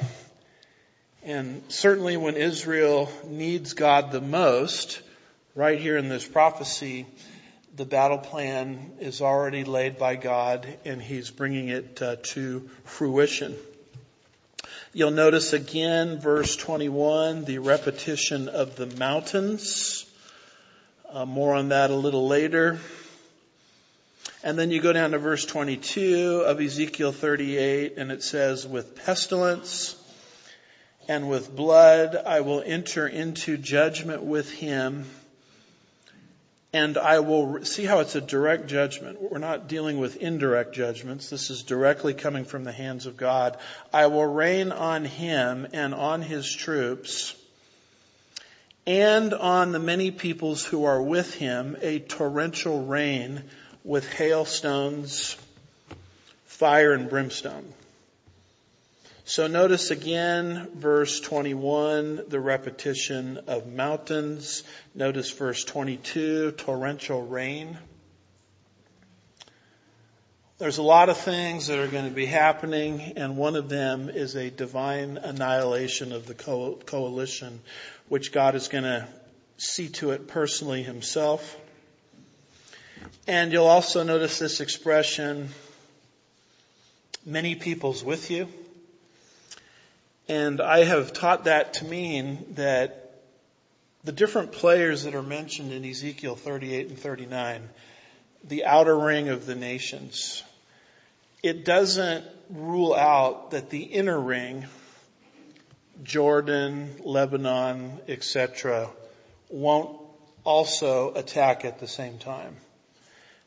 [1.23, 5.01] And certainly when Israel needs God the most,
[5.55, 7.05] right here in this prophecy,
[7.75, 13.55] the battle plan is already laid by God and He's bringing it uh, to fruition.
[14.91, 20.05] You'll notice again, verse 21, the repetition of the mountains.
[21.07, 22.79] Uh, more on that a little later.
[24.43, 28.95] And then you go down to verse 22 of Ezekiel 38 and it says, with
[28.95, 29.95] pestilence
[31.07, 35.05] and with blood I will enter into judgment with him
[36.71, 39.21] and I will see how it's a direct judgment.
[39.21, 41.29] We're not dealing with indirect judgments.
[41.29, 43.57] This is directly coming from the hands of God.
[43.91, 47.35] I will rain on him and on his troops
[48.85, 53.43] and on the many peoples who are with him a torrential rain
[53.83, 55.37] with hailstones,
[56.45, 57.73] fire and brimstone.
[59.29, 64.63] So notice again verse 21, the repetition of mountains.
[64.95, 67.77] Notice verse 22, torrential rain.
[70.57, 74.09] There's a lot of things that are going to be happening and one of them
[74.09, 77.59] is a divine annihilation of the co- coalition,
[78.07, 79.07] which God is going to
[79.57, 81.55] see to it personally himself.
[83.27, 85.49] And you'll also notice this expression,
[87.27, 88.47] many peoples with you.
[90.29, 93.15] And I have taught that to mean that
[94.03, 97.67] the different players that are mentioned in Ezekiel 38 and 39,
[98.43, 100.43] the outer ring of the nations,
[101.41, 104.67] it doesn't rule out that the inner ring,
[106.03, 108.87] Jordan, Lebanon, etc.,
[109.49, 109.99] won't
[110.43, 112.55] also attack at the same time.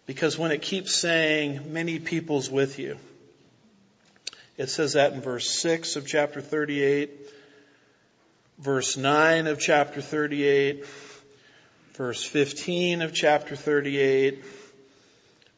[0.04, 2.98] Because when it keeps saying many peoples with you,
[4.62, 7.10] it says that in verse 6 of chapter 38,
[8.58, 10.86] verse 9 of chapter 38,
[11.94, 14.44] verse 15 of chapter 38,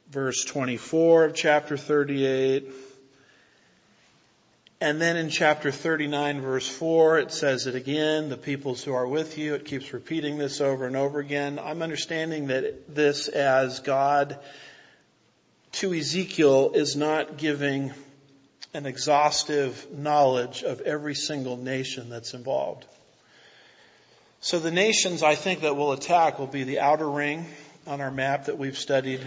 [0.09, 2.73] verse 24 of chapter 38,
[4.81, 9.07] and then in chapter 39 verse 4, it says it again, the peoples who are
[9.07, 9.53] with you.
[9.55, 11.59] It keeps repeating this over and over again.
[11.59, 14.39] I'm understanding that this as God
[15.73, 17.93] to Ezekiel is not giving
[18.75, 22.85] an exhaustive knowledge of every single nation that's involved.
[24.41, 27.47] So the nations I think that will attack will be the outer ring
[27.87, 29.21] on our map that we've studied,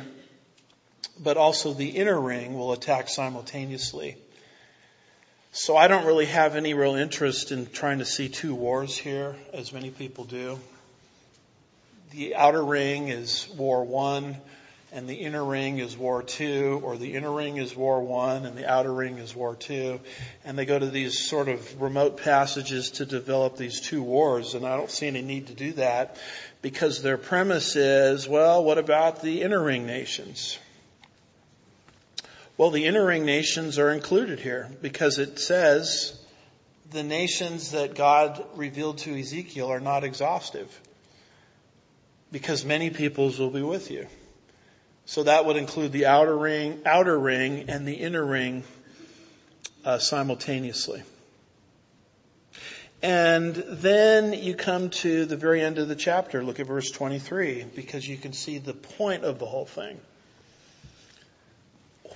[1.17, 4.17] but also the inner ring will attack simultaneously.
[5.53, 9.35] So I don't really have any real interest in trying to see two wars here,
[9.53, 10.59] as many people do.
[12.11, 14.37] The outer ring is war one,
[14.97, 18.57] and the inner ring is war two, or the inner ring is war one and
[18.57, 19.99] the outer ring is war two.
[20.43, 24.65] And they go to these sort of remote passages to develop these two wars, and
[24.65, 26.17] I don't see any need to do that
[26.63, 30.57] because their premise is, well, what about the inner ring nations?
[32.57, 36.19] Well, the inner ring nations are included here because it says
[36.89, 40.81] the nations that God revealed to Ezekiel are not exhaustive
[42.31, 44.07] because many peoples will be with you.
[45.07, 48.65] So that would include the outer ring, outer ring, and the inner ring
[49.85, 51.01] uh, simultaneously.
[53.01, 56.43] And then you come to the very end of the chapter.
[56.43, 59.97] Look at verse 23 because you can see the point of the whole thing.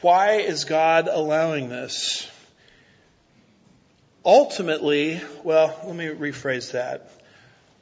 [0.02, 2.30] Why is God allowing this?
[4.26, 7.10] Ultimately, well, let me rephrase that.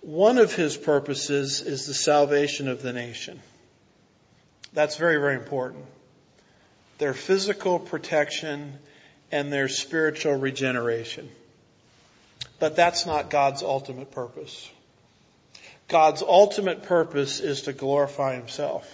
[0.02, 3.42] One of his purposes is the salvation of the nation.
[4.74, 5.86] That's very, very important.
[6.98, 8.78] Their physical protection
[9.32, 11.30] and their spiritual regeneration.
[12.60, 14.70] But that's not God's ultimate purpose.
[15.88, 18.88] God's ultimate purpose is to glorify Himself.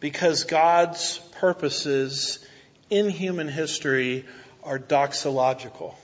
[0.00, 2.38] Because God's purposes
[2.88, 4.24] in human history
[4.64, 5.94] are doxological.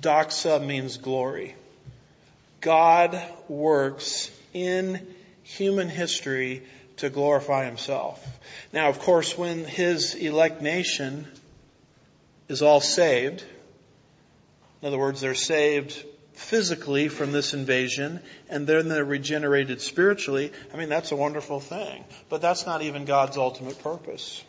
[0.00, 1.54] Doxa means glory.
[2.60, 5.06] God works in
[5.42, 6.62] human history
[6.98, 8.24] to glorify himself.
[8.72, 11.26] Now, of course, when his elect nation
[12.48, 13.44] is all saved,
[14.82, 20.76] in other words, they're saved physically from this invasion and then they're regenerated spiritually, I
[20.76, 22.04] mean, that's a wonderful thing.
[22.28, 24.42] But that's not even God's ultimate purpose.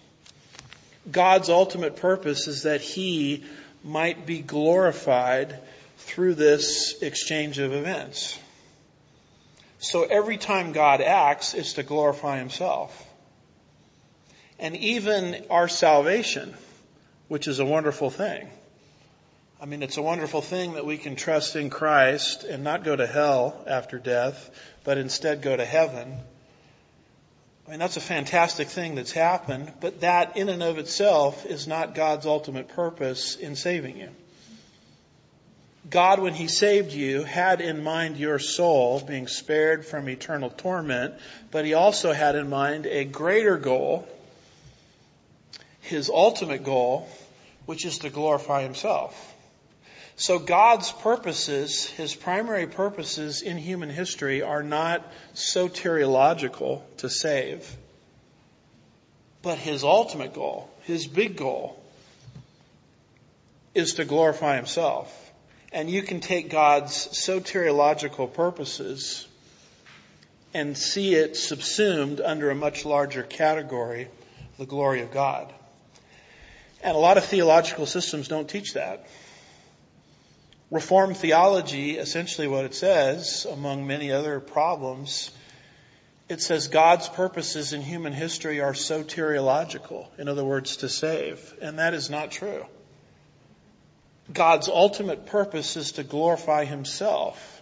[1.09, 3.43] God's ultimate purpose is that he
[3.83, 5.59] might be glorified
[5.97, 8.39] through this exchange of events.
[9.85, 13.07] So every time God acts, it's to glorify himself.
[14.57, 16.55] And even our salvation,
[17.27, 18.49] which is a wonderful thing.
[19.61, 22.95] I mean, it's a wonderful thing that we can trust in Christ and not go
[22.95, 24.49] to hell after death,
[24.83, 26.17] but instead go to heaven.
[27.67, 31.67] I mean, that's a fantastic thing that's happened, but that in and of itself is
[31.67, 34.09] not God's ultimate purpose in saving you.
[35.89, 41.13] God, when He saved you, had in mind your soul being spared from eternal torment,
[41.51, 44.07] but He also had in mind a greater goal,
[45.81, 47.07] His ultimate goal,
[47.65, 49.33] which is to glorify Himself.
[50.15, 55.05] So God's purposes, His primary purposes in human history are not
[55.35, 57.69] soteriological to save,
[59.43, 61.79] but His ultimate goal, His big goal,
[63.75, 65.24] is to glorify Himself.
[65.75, 69.27] And you can take God's soteriological purposes
[70.53, 74.07] and see it subsumed under a much larger category,
[74.57, 75.53] the glory of God.
[76.81, 79.05] And a lot of theological systems don't teach that.
[80.71, 85.29] Reformed theology, essentially what it says, among many other problems,
[86.29, 90.07] it says God's purposes in human history are soteriological.
[90.17, 91.53] In other words, to save.
[91.61, 92.65] And that is not true.
[94.31, 97.61] God's ultimate purpose is to glorify himself.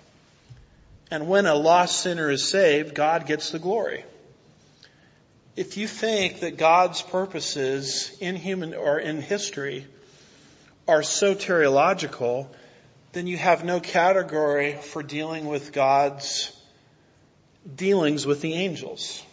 [1.11, 4.05] And when a lost sinner is saved, God gets the glory.
[5.55, 9.85] If you think that God's purposes in human or in history
[10.87, 12.47] are soteriological,
[13.11, 16.51] then you have no category for dealing with God's
[17.75, 19.23] dealings with the angels.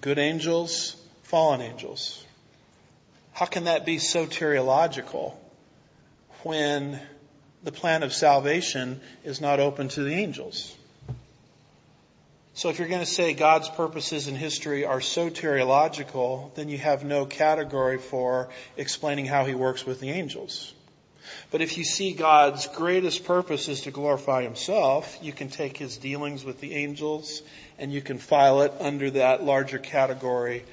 [0.00, 2.24] Good angels, fallen angels.
[3.32, 5.34] How can that be soteriological
[6.44, 7.00] when
[7.62, 10.76] the plan of salvation is not open to the angels?
[12.54, 17.02] So if you're going to say God's purposes in history are soteriological, then you have
[17.02, 20.74] no category for explaining how he works with the angels.
[21.50, 25.96] But if you see God's greatest purpose is to glorify himself, you can take his
[25.96, 27.42] dealings with the angels
[27.78, 30.64] and you can file it under that larger category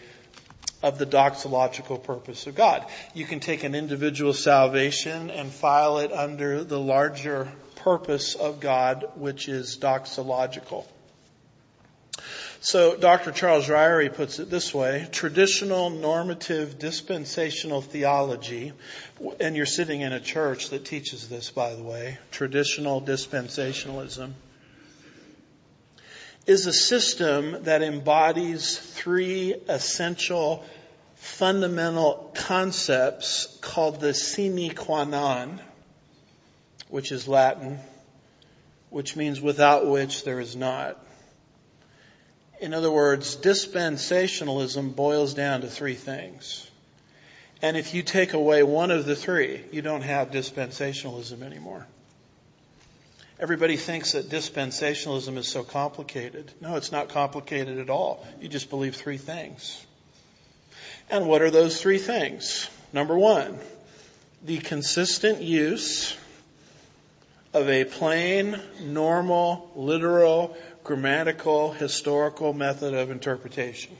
[0.81, 2.85] of the doxological purpose of God.
[3.13, 9.09] You can take an individual salvation and file it under the larger purpose of God,
[9.15, 10.85] which is doxological.
[12.61, 13.31] So Dr.
[13.31, 18.73] Charles Ryrie puts it this way, traditional normative dispensational theology,
[19.39, 24.33] and you're sitting in a church that teaches this by the way, traditional dispensationalism,
[26.45, 30.63] is a system that embodies three essential
[31.15, 35.59] fundamental concepts called the sine qua non,
[36.89, 37.77] which is Latin,
[38.89, 40.97] which means without which there is not.
[42.59, 46.69] In other words, dispensationalism boils down to three things.
[47.61, 51.85] And if you take away one of the three, you don't have dispensationalism anymore.
[53.39, 56.51] Everybody thinks that dispensationalism is so complicated.
[56.59, 58.27] No, it's not complicated at all.
[58.41, 59.85] You just believe three things.
[61.09, 62.69] And what are those three things?
[62.91, 63.57] Number one,
[64.43, 66.17] the consistent use
[67.53, 73.95] of a plain, normal, literal, grammatical, historical method of interpretation.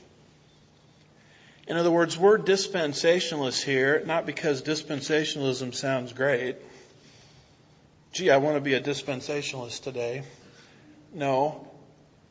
[1.66, 6.56] In other words, we're dispensationalists here, not because dispensationalism sounds great.
[8.12, 10.24] Gee, I want to be a dispensationalist today.
[11.14, 11.68] No.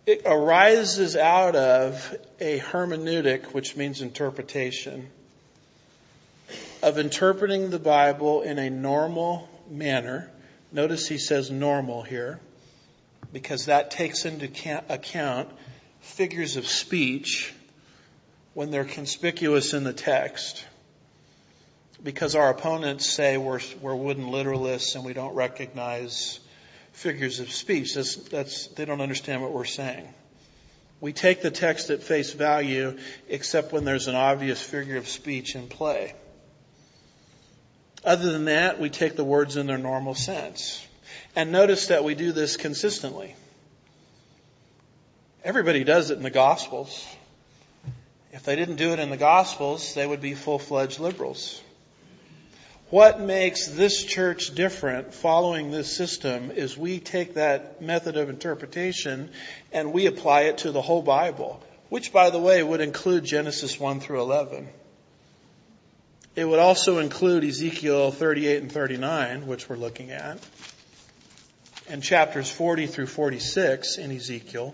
[0.06, 5.10] It arises out of a hermeneutic, which means interpretation,
[6.84, 10.30] of interpreting the Bible in a normal manner.
[10.74, 12.42] Notice he says normal here
[13.32, 14.50] because that takes into
[14.90, 15.50] account
[16.02, 17.54] figures of speech
[18.54, 20.66] when they're conspicuous in the text.
[22.02, 26.40] Because our opponents say we're, we're wooden literalists and we don't recognize
[26.94, 27.96] figures of speech.
[27.96, 30.08] That's, that's, they don't understand what we're saying.
[31.02, 32.98] We take the text at face value
[33.28, 36.14] except when there's an obvious figure of speech in play.
[38.04, 40.86] Other than that, we take the words in their normal sense.
[41.36, 43.36] And notice that we do this consistently.
[45.44, 47.06] Everybody does it in the Gospels.
[48.32, 51.62] If they didn't do it in the Gospels, they would be full-fledged liberals.
[52.90, 59.30] What makes this church different following this system is we take that method of interpretation
[59.72, 63.80] and we apply it to the whole Bible, which by the way would include Genesis
[63.80, 64.68] 1 through 11.
[66.36, 70.40] It would also include Ezekiel 38 and 39, which we're looking at
[71.90, 74.74] and chapters 40 through 46 in Ezekiel.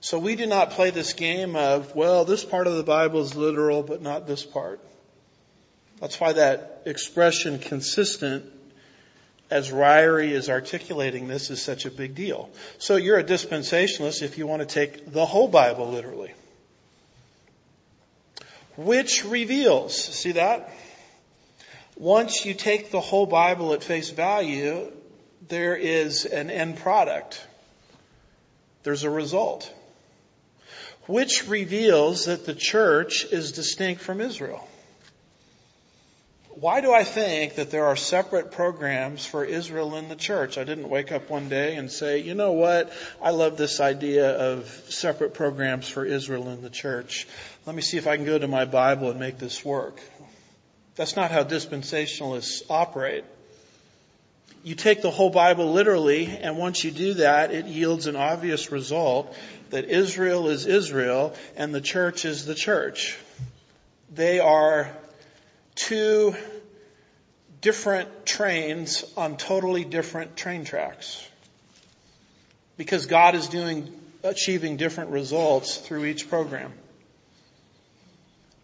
[0.00, 3.34] So we do not play this game of, well, this part of the Bible is
[3.34, 4.80] literal, but not this part.
[6.00, 8.44] That's why that expression consistent
[9.50, 12.50] as Ryrie is articulating this is such a big deal.
[12.78, 16.32] So you're a dispensationalist if you want to take the whole Bible literally.
[18.76, 20.72] Which reveals, see that?
[21.96, 24.92] Once you take the whole Bible at face value,
[25.48, 27.44] there is an end product.
[28.84, 29.72] There's a result.
[31.06, 34.68] Which reveals that the church is distinct from Israel.
[36.60, 40.58] Why do I think that there are separate programs for Israel in the church?
[40.58, 42.92] I didn't wake up one day and say, you know what?
[43.22, 47.28] I love this idea of separate programs for Israel in the church.
[47.64, 50.00] Let me see if I can go to my Bible and make this work.
[50.96, 53.24] That's not how dispensationalists operate.
[54.64, 58.72] You take the whole Bible literally, and once you do that, it yields an obvious
[58.72, 59.32] result
[59.70, 63.16] that Israel is Israel and the church is the church.
[64.12, 64.90] They are
[65.78, 66.34] two
[67.60, 71.26] different trains on totally different train tracks.
[72.76, 76.72] Because God is doing, achieving different results through each program.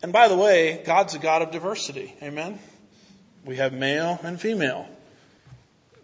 [0.03, 2.15] And by the way, God's a God of diversity.
[2.23, 2.59] Amen?
[3.45, 4.87] We have male and female.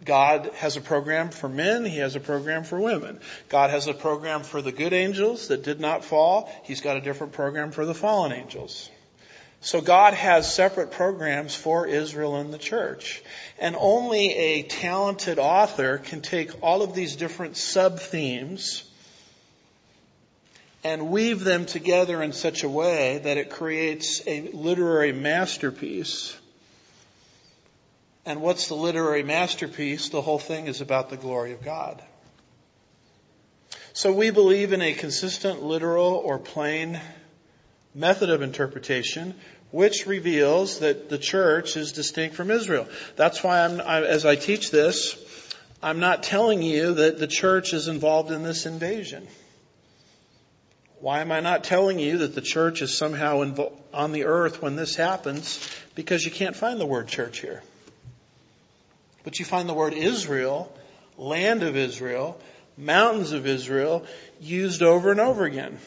[0.03, 1.85] God has a program for men.
[1.85, 3.19] He has a program for women.
[3.49, 6.51] God has a program for the good angels that did not fall.
[6.63, 8.89] He's got a different program for the fallen angels.
[9.63, 13.21] So God has separate programs for Israel and the church.
[13.59, 18.83] And only a talented author can take all of these different sub-themes
[20.83, 26.35] and weave them together in such a way that it creates a literary masterpiece.
[28.25, 30.09] And what's the literary masterpiece?
[30.09, 32.01] The whole thing is about the glory of God.
[33.93, 36.99] So we believe in a consistent literal or plain
[37.93, 39.35] method of interpretation
[39.71, 42.87] which reveals that the church is distinct from Israel.
[43.15, 45.17] That's why I'm, I, as I teach this,
[45.81, 49.27] I'm not telling you that the church is involved in this invasion.
[50.99, 54.61] Why am I not telling you that the church is somehow invo- on the earth
[54.61, 55.67] when this happens?
[55.95, 57.63] Because you can't find the word church here.
[59.23, 60.71] But you find the word Israel,
[61.17, 62.39] land of Israel,
[62.77, 64.05] mountains of Israel,
[64.39, 65.79] used over and over again.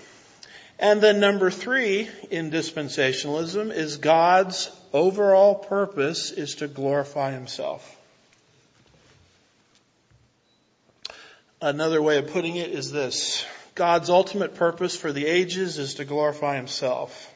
[0.79, 7.97] And then number three in dispensationalism is God's overall purpose is to glorify himself.
[11.61, 13.47] Another way of putting it is this.
[13.75, 17.33] God's ultimate purpose for the ages is to glorify himself.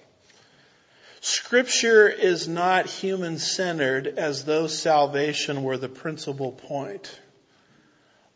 [1.20, 7.18] Scripture is not human centered as though salvation were the principal point,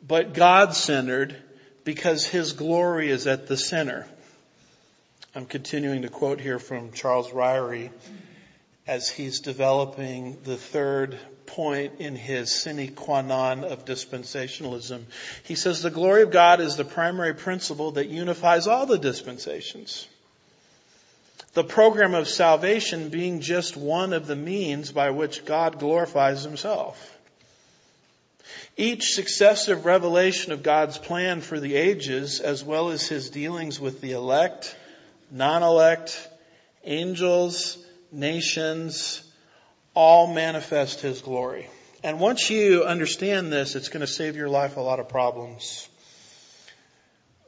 [0.05, 1.37] but God centered
[1.85, 4.07] because his glory is at the center.
[5.35, 7.91] I'm continuing to quote here from Charles Ryrie
[8.87, 15.05] as he's developing the third point in his sine qua non of dispensationalism.
[15.45, 20.07] He says the glory of God is the primary principle that unifies all the dispensations.
[21.55, 27.19] The program of salvation being just one of the means by which God glorifies himself.
[28.77, 34.03] Each successive revelation of God's plan for the ages, as well as his dealings with
[34.03, 34.77] the elect,
[35.33, 36.29] non-elect,
[36.85, 37.79] angels,
[38.13, 39.23] nations,
[39.95, 41.69] all manifest His glory.
[42.05, 45.89] And once you understand this, it's going to save your life a lot of problems.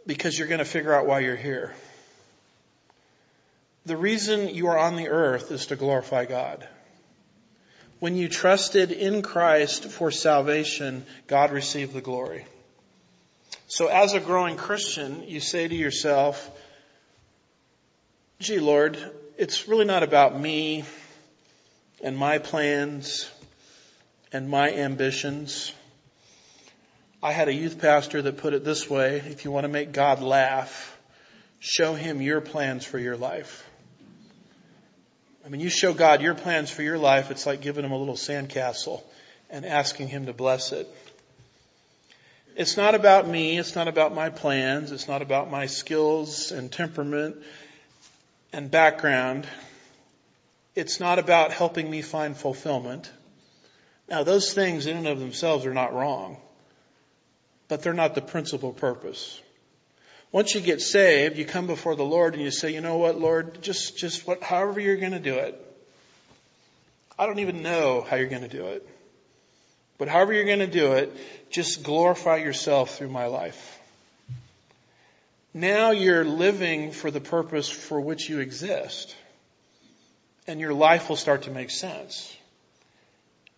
[0.06, 1.74] Because you're going to figure out why you're here.
[3.86, 6.66] The reason you are on the earth is to glorify God.
[8.00, 12.46] When you trusted in Christ for salvation, God received the glory.
[13.66, 16.50] So as a growing Christian, you say to yourself,
[18.40, 18.98] gee, Lord,
[19.38, 20.84] it's really not about me
[22.02, 23.30] and my plans
[24.32, 25.72] and my ambitions.
[27.22, 29.92] I had a youth pastor that put it this way, if you want to make
[29.92, 30.98] God laugh,
[31.60, 33.68] show him your plans for your life.
[35.46, 37.96] I mean, you show God your plans for your life, it's like giving him a
[37.96, 39.02] little sandcastle
[39.48, 40.88] and asking him to bless it.
[42.56, 46.70] It's not about me, it's not about my plans, it's not about my skills and
[46.70, 47.36] temperament
[48.54, 49.48] and background,
[50.76, 53.10] it's not about helping me find fulfillment.
[54.08, 56.36] Now those things in and of themselves are not wrong,
[57.66, 59.40] but they're not the principal purpose.
[60.30, 63.18] Once you get saved, you come before the Lord and you say, you know what,
[63.18, 65.60] Lord, just, just what, however you're going to do it.
[67.18, 68.88] I don't even know how you're going to do it.
[69.98, 71.16] But however you're going to do it,
[71.50, 73.73] just glorify yourself through my life.
[75.56, 79.14] Now you're living for the purpose for which you exist.
[80.48, 82.36] And your life will start to make sense.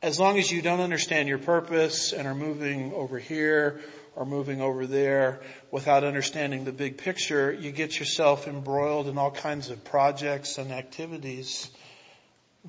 [0.03, 3.81] As long as you don't understand your purpose and are moving over here
[4.15, 5.41] or moving over there
[5.71, 10.71] without understanding the big picture, you get yourself embroiled in all kinds of projects and
[10.71, 11.71] activities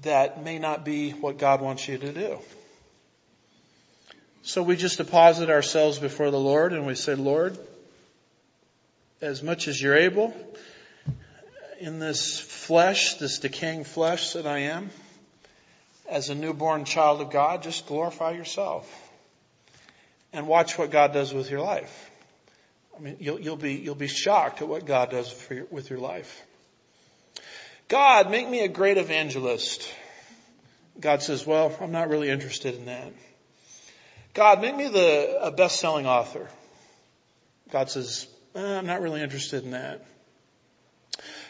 [0.04, 2.40] that may not be what God wants you to do.
[4.42, 7.58] So we just deposit ourselves before the Lord and we say, Lord,
[9.22, 10.34] as much as you're able
[11.80, 14.90] in this flesh, this decaying flesh that I am.
[16.08, 18.90] as a newborn child of God, just glorify yourself
[20.34, 22.10] and watch what God does with your life.
[22.98, 26.00] I mean, you'll, you'll be, you'll be shocked at what God does your, with your
[26.00, 26.44] life.
[27.88, 29.88] God, make me a great evangelist.
[31.00, 33.14] God says, well, I'm not really interested in that.
[34.34, 36.48] God, make me the, a best-selling author.
[37.72, 40.06] God says, eh, I'm not really interested in that.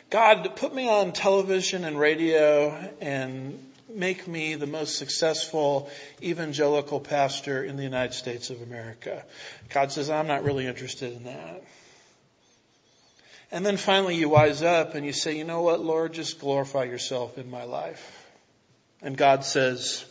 [0.10, 2.70] God, put me on television and radio
[3.02, 5.90] and make me the most successful
[6.22, 9.24] evangelical pastor in the United States of America.
[9.70, 11.64] God says, I'm not really interested in that.
[13.52, 16.84] And then finally you wise up and you say, you know what, Lord, just glorify
[16.84, 18.26] yourself in my life.
[19.02, 20.06] And God says,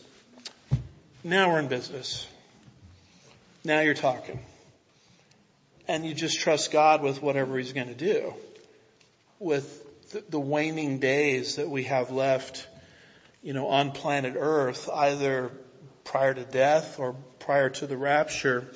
[1.23, 2.27] now we're in business.
[3.63, 4.39] Now you're talking.
[5.87, 8.33] And you just trust God with whatever He's going to do.
[9.39, 9.83] With
[10.29, 12.67] the waning days that we have left,
[13.41, 15.51] you know, on planet Earth, either
[16.03, 18.67] prior to death or prior to the rapture,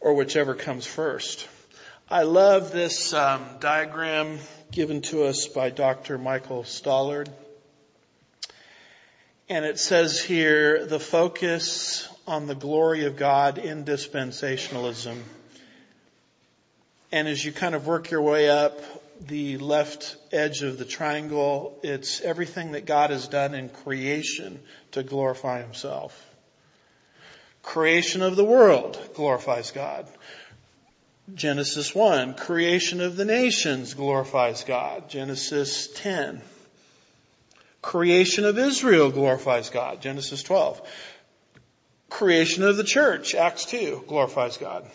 [0.00, 1.46] or whichever comes first.
[2.08, 4.38] I love this um, diagram
[4.72, 6.18] given to us by Dr.
[6.18, 7.28] Michael Stallard.
[9.48, 15.18] And it says here, the focus on the glory of God in dispensationalism.
[17.12, 18.80] And as you kind of work your way up
[19.26, 24.60] the left edge of the triangle, it's everything that God has done in creation
[24.92, 26.26] to glorify himself.
[27.62, 30.06] Creation of the world glorifies God.
[31.34, 32.34] Genesis 1.
[32.34, 35.08] Creation of the nations glorifies God.
[35.08, 36.40] Genesis 10.
[37.82, 40.00] Creation of Israel glorifies God.
[40.00, 40.80] Genesis 12.
[42.08, 43.34] Creation of the church.
[43.34, 44.88] Acts 2 glorifies God.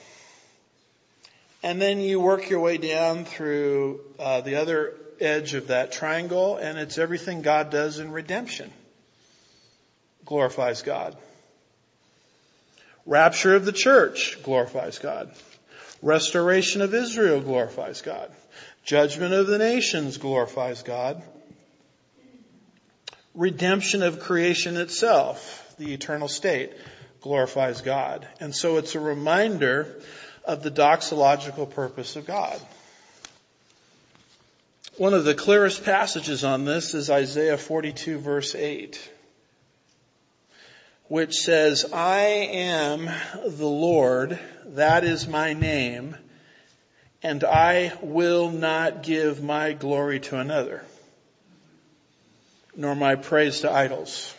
[1.66, 6.58] And then you work your way down through uh, the other edge of that triangle,
[6.58, 8.72] and it's everything God does in redemption
[10.26, 11.18] glorifies God.
[13.08, 15.32] Rapture of the church glorifies God.
[16.04, 18.32] Restoration of Israel glorifies God.
[18.84, 21.24] Judgment of the nations glorifies God
[23.34, 26.72] redemption of creation itself, the eternal state,
[27.22, 28.28] glorifies God.
[28.40, 30.02] And so it's a reminder
[30.46, 32.60] of the doxological purpose of God.
[34.98, 39.12] One of the clearest passages on this is Isaiah 42 verse 8,
[41.08, 43.10] which says, I am
[43.46, 46.16] the Lord, that is my name,
[47.22, 50.84] and I will not give my glory to another
[52.76, 54.34] nor my praise to idols.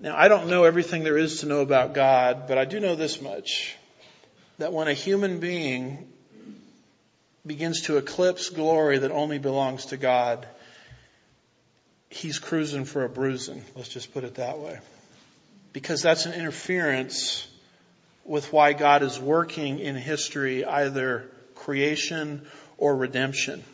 [0.00, 2.94] Now, I don't know everything there is to know about God, but I do know
[2.94, 3.76] this much.
[4.58, 6.12] That when a human being
[7.46, 10.46] begins to eclipse glory that only belongs to God,
[12.10, 13.62] he's cruising for a bruising.
[13.74, 14.78] Let's just put it that way.
[15.72, 17.46] Because that's an interference
[18.24, 22.46] with why God is working in history, either creation
[22.76, 23.64] or redemption.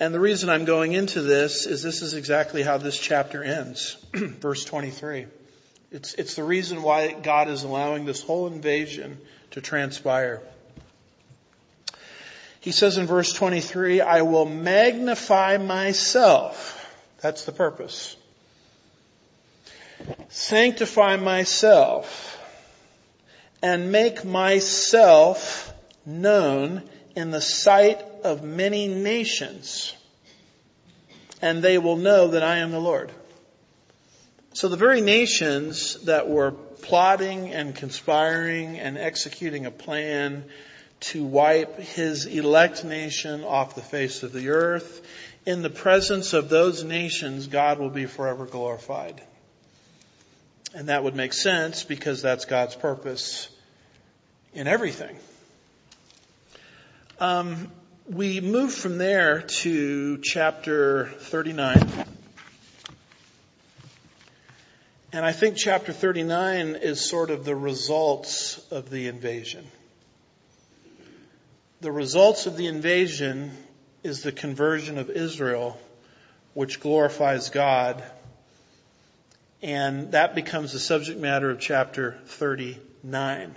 [0.00, 3.96] And the reason I'm going into this is this is exactly how this chapter ends.
[4.14, 5.26] Verse 23.
[5.94, 9.16] It's, it's the reason why God is allowing this whole invasion
[9.52, 10.42] to transpire.
[12.58, 16.84] He says in verse 23, I will magnify myself.
[17.20, 18.16] That's the purpose.
[20.30, 22.40] Sanctify myself
[23.62, 25.72] and make myself
[26.04, 26.82] known
[27.14, 29.94] in the sight of many nations,
[31.40, 33.12] and they will know that I am the Lord.
[34.54, 40.44] So the very nations that were plotting and conspiring and executing a plan
[41.00, 45.04] to wipe his elect nation off the face of the earth,
[45.44, 49.20] in the presence of those nations, God will be forever glorified.
[50.72, 53.48] And that would make sense because that's God's purpose
[54.52, 55.16] in everything.
[57.18, 57.72] Um,
[58.08, 62.13] we move from there to chapter 39.
[65.14, 69.64] And I think chapter 39 is sort of the results of the invasion.
[71.80, 73.52] The results of the invasion
[74.02, 75.80] is the conversion of Israel,
[76.52, 78.02] which glorifies God.
[79.62, 83.54] And that becomes the subject matter of chapter 39.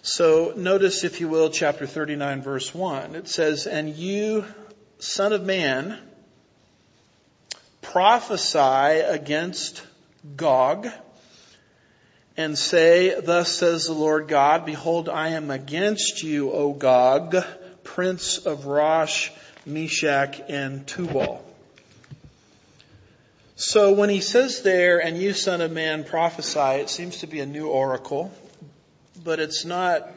[0.00, 3.16] So notice, if you will, chapter 39 verse 1.
[3.16, 4.46] It says, And you,
[4.98, 5.98] son of man,
[7.82, 9.82] prophesy against
[10.36, 10.88] Gog
[12.36, 17.36] and say, Thus says the Lord God, Behold, I am against you, O Gog,
[17.84, 19.30] prince of Rosh,
[19.66, 21.44] Meshech, and Tubal.
[23.56, 27.38] So when he says there, and you son of man prophesy, it seems to be
[27.38, 28.32] a new oracle,
[29.22, 30.08] but it's not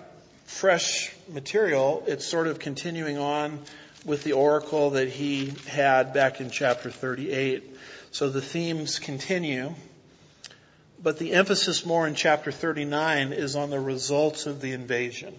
[0.45, 2.03] fresh material.
[2.07, 3.59] It's sort of continuing on
[4.05, 7.75] with the oracle that he had back in chapter 38.
[8.11, 9.75] So the themes continue.
[11.01, 15.35] But the emphasis more in chapter 39 is on the results of the invasion.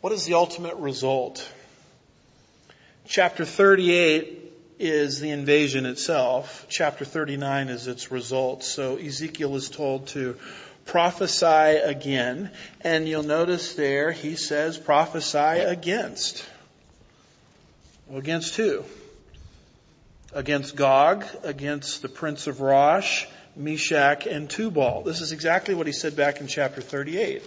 [0.00, 1.46] What is the ultimate result?
[3.06, 6.66] Chapter 38 is the invasion itself.
[6.68, 8.66] Chapter 39 is its results.
[8.66, 10.36] So Ezekiel is told to
[10.86, 12.50] prophesy again.
[12.80, 16.48] And you'll notice there he says prophesy against.
[18.06, 18.84] Well, against who?
[20.32, 23.26] Against Gog, against the prince of Rosh,
[23.58, 25.02] Meshech, and Tubal.
[25.02, 27.42] This is exactly what he said back in chapter 38.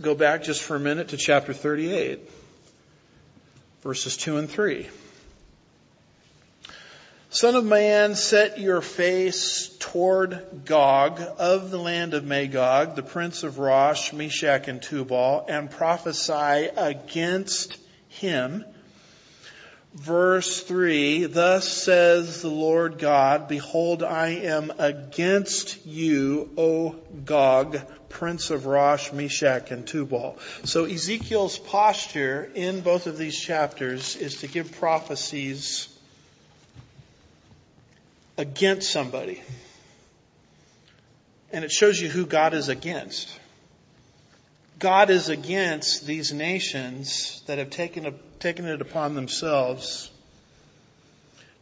[0.00, 2.20] Go back just for a minute to chapter 38,
[3.82, 4.88] verses 2 and 3.
[7.30, 13.42] Son of man, set your face toward Gog of the land of Magog, the prince
[13.42, 17.76] of Rosh, Meshech, and Tubal, and prophesy against
[18.08, 18.64] him
[19.94, 28.50] verse 3, thus says the Lord God, behold, I am against you, O Gog, prince
[28.50, 30.38] of Rosh, Meshech, and Tubal.
[30.64, 35.88] So Ezekiel's posture in both of these chapters is to give prophecies
[38.36, 39.42] against somebody.
[41.52, 43.38] And it shows you who God is against.
[44.78, 50.10] God is against these nations that have taken, taken it upon themselves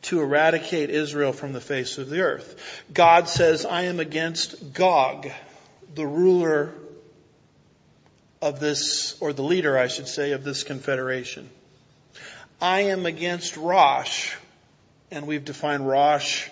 [0.03, 2.85] to eradicate Israel from the face of the earth.
[2.93, 5.29] God says, I am against Gog,
[5.95, 6.75] the ruler
[8.43, 11.49] of this, or the leader, I should say, of this confederation.
[12.61, 14.35] I am against Rosh,
[15.11, 16.49] and we've defined Rosh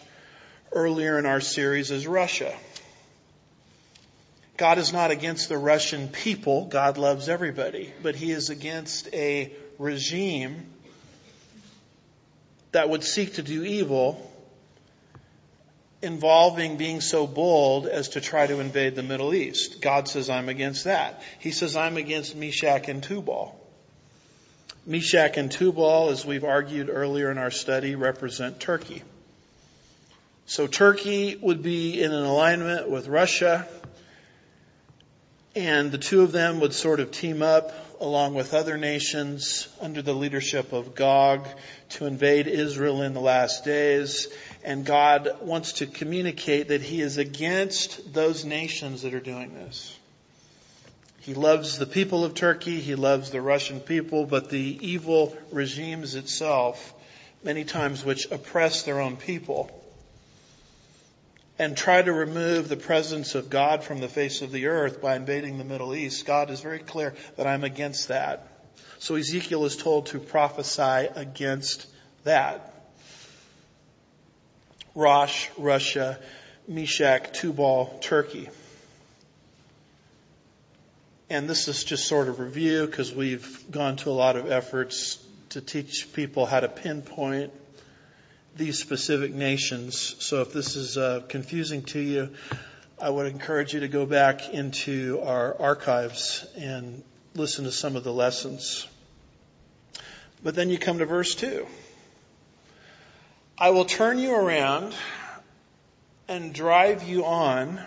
[0.72, 2.54] earlier in our series as Russia.
[4.56, 6.66] God is not against the Russian people.
[6.66, 7.92] God loves everybody.
[8.02, 10.66] But he is against a regime
[12.72, 14.30] that would seek to do evil
[16.02, 19.80] involving being so bold as to try to invade the Middle East.
[19.80, 21.22] God says, I'm against that.
[21.38, 23.58] He says, I'm against Meshech and Tubal.
[24.86, 29.02] Meshech and Tubal, as we've argued earlier in our study, represent Turkey.
[30.46, 33.66] So Turkey would be in an alignment with Russia
[35.56, 40.02] and the two of them would sort of team up along with other nations under
[40.02, 41.46] the leadership of Gog
[41.90, 44.28] to invade Israel in the last days.
[44.64, 49.96] And God wants to communicate that He is against those nations that are doing this.
[51.20, 56.16] He loves the people of Turkey, He loves the Russian people, but the evil regimes
[56.16, 56.92] itself,
[57.42, 59.83] many times which oppress their own people,
[61.58, 65.14] and try to remove the presence of God from the face of the earth by
[65.14, 68.48] invading the Middle East, God is very clear that I'm against that.
[68.98, 71.86] So Ezekiel is told to prophesy against
[72.24, 72.72] that.
[74.94, 76.18] Rosh, Russia,
[76.66, 78.48] Meshech, Tubal, Turkey.
[81.30, 85.18] And this is just sort of review because we've gone to a lot of efforts
[85.50, 87.52] to teach people how to pinpoint
[88.56, 90.16] these specific nations.
[90.18, 92.30] So if this is uh, confusing to you,
[93.00, 97.02] I would encourage you to go back into our archives and
[97.34, 98.86] listen to some of the lessons.
[100.42, 101.66] But then you come to verse 2.
[103.58, 104.94] I will turn you around
[106.28, 107.80] and drive you on,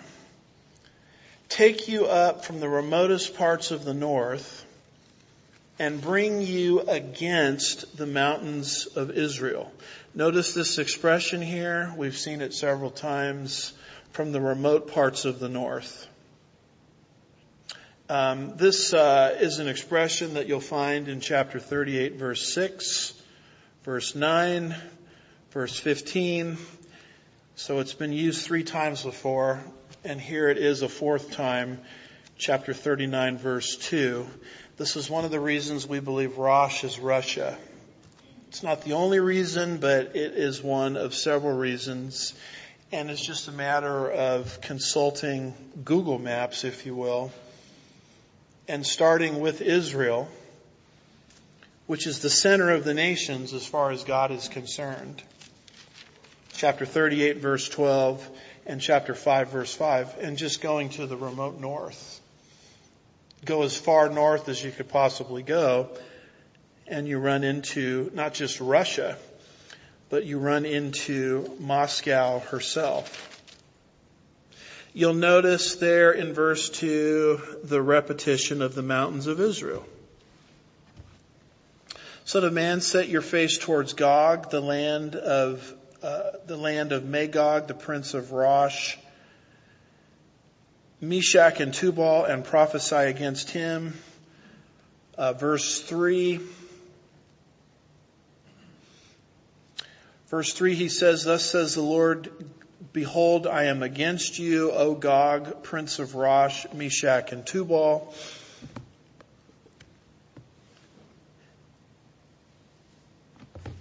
[1.50, 4.66] take you up from the remotest parts of the north,
[5.80, 9.72] and bring you against the mountains of Israel.
[10.18, 11.94] Notice this expression here.
[11.96, 13.72] We've seen it several times
[14.14, 16.08] from the remote parts of the north.
[18.10, 23.14] Um, this uh, is an expression that you'll find in chapter 38, verse 6,
[23.84, 24.76] verse 9,
[25.52, 26.58] verse 15.
[27.54, 29.64] So it's been used three times before,
[30.04, 31.80] and here it is a fourth time,
[32.40, 34.26] chapter 39, verse 2.
[34.78, 37.56] This is one of the reasons we believe Rosh is Russia.
[38.50, 42.34] It's not the only reason, but it is one of several reasons.
[42.94, 47.32] And it's just a matter of consulting Google Maps, if you will,
[48.70, 50.30] and starting with Israel,
[51.88, 55.22] which is the center of the nations as far as God is concerned.
[56.54, 58.28] Chapter 38 verse 12
[58.66, 62.22] and chapter 5 verse 5 and just going to the remote north.
[63.44, 65.90] Go as far north as you could possibly go
[66.88, 69.18] and you run into not just Russia,
[70.10, 73.24] but you run into Moscow herself.
[74.94, 79.86] You'll notice there in verse 2 the repetition of the mountains of Israel.
[82.26, 87.06] Son of man, set your face towards Gog, the land of uh, the land of
[87.06, 88.98] Magog, the prince of Rosh,
[91.00, 93.94] Meshech and Tubal, and prophesy against him.
[95.18, 96.40] Uh, verse three.
[100.28, 102.30] Verse 3, he says, Thus says the Lord,
[102.92, 108.14] Behold, I am against you, O Gog, prince of Rosh, Meshech, and Tubal.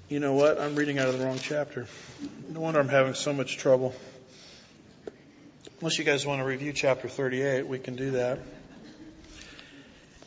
[0.08, 0.60] You know what?
[0.60, 1.86] I'm reading out of the wrong chapter.
[2.48, 3.92] No wonder I'm having so much trouble.
[5.80, 8.38] Unless you guys want to review chapter 38, we can do that.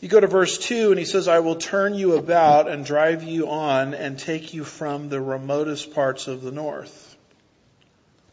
[0.02, 3.24] You go to verse 2 and he says, I will turn you about and drive
[3.24, 7.18] you on and take you from the remotest parts of the north.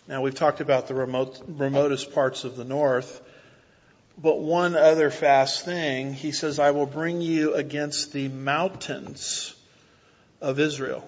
[0.07, 3.21] Now we've talked about the remote, remotest parts of the north,
[4.17, 9.53] but one other fast thing, he says, I will bring you against the mountains
[10.41, 11.05] of Israel.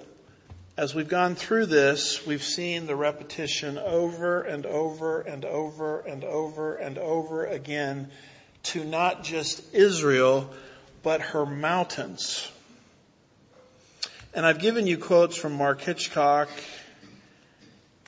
[0.76, 6.24] As we've gone through this, we've seen the repetition over and over and over and
[6.24, 8.10] over and over again
[8.64, 10.52] to not just Israel,
[11.02, 12.50] but her mountains.
[14.34, 16.48] And I've given you quotes from Mark Hitchcock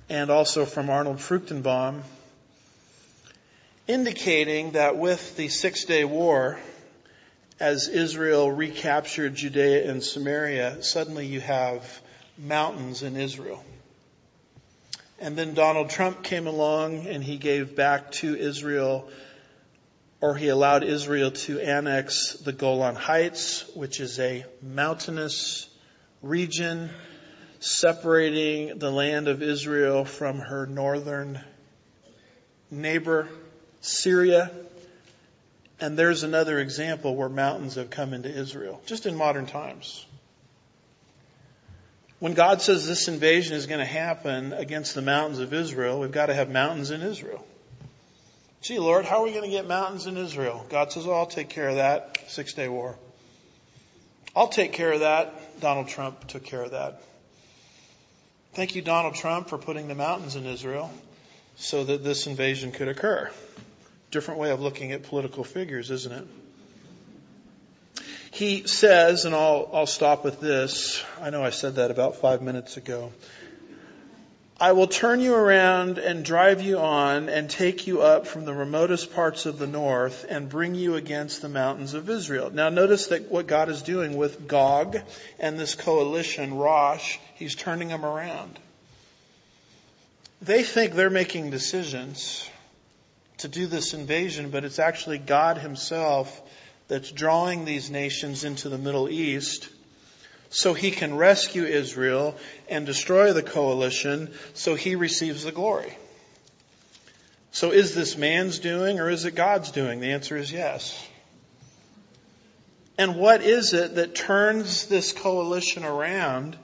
[0.08, 2.02] and also from Arnold Fruchtenbaum
[3.90, 6.60] indicating that with the Six Day War,
[7.58, 12.00] as Israel recaptured Judea and Samaria, suddenly you have
[12.38, 13.64] mountains in Israel.
[15.18, 19.10] And then Donald Trump came along and he gave back to Israel
[20.20, 25.68] or he allowed Israel to annex the Golan Heights, which is a mountainous
[26.22, 26.90] region
[27.60, 31.40] separating the land of Israel from her northern
[32.70, 33.28] neighbor,
[33.80, 34.50] Syria.
[35.80, 40.06] And there's another example where mountains have come into Israel, just in modern times.
[42.18, 46.12] When God says this invasion is going to happen against the mountains of Israel, we've
[46.12, 47.46] got to have mountains in Israel.
[48.62, 50.66] Gee, Lord, how are we going to get mountains in Israel?
[50.68, 52.18] God says, oh, I'll take care of that.
[52.28, 52.94] Six day war.
[54.36, 55.60] I'll take care of that.
[55.60, 57.02] Donald Trump took care of that.
[58.52, 60.90] Thank you, Donald Trump, for putting the mountains in Israel
[61.56, 63.30] so that this invasion could occur.
[64.10, 66.26] Different way of looking at political figures, isn't it?
[68.32, 71.02] He says, and I'll, I'll stop with this.
[71.20, 73.12] I know I said that about five minutes ago.
[74.62, 78.52] I will turn you around and drive you on and take you up from the
[78.52, 82.50] remotest parts of the north and bring you against the mountains of Israel.
[82.50, 84.98] Now notice that what God is doing with Gog
[85.38, 88.58] and this coalition, Rosh, he's turning them around.
[90.42, 92.46] They think they're making decisions
[93.38, 96.38] to do this invasion, but it's actually God himself
[96.86, 99.70] that's drawing these nations into the Middle East
[100.50, 102.36] so he can rescue Israel
[102.68, 105.96] and destroy the coalition so he receives the glory.
[107.52, 110.00] So is this man's doing or is it God's doing?
[110.00, 111.08] The answer is yes.
[112.98, 116.56] And what is it that turns this coalition around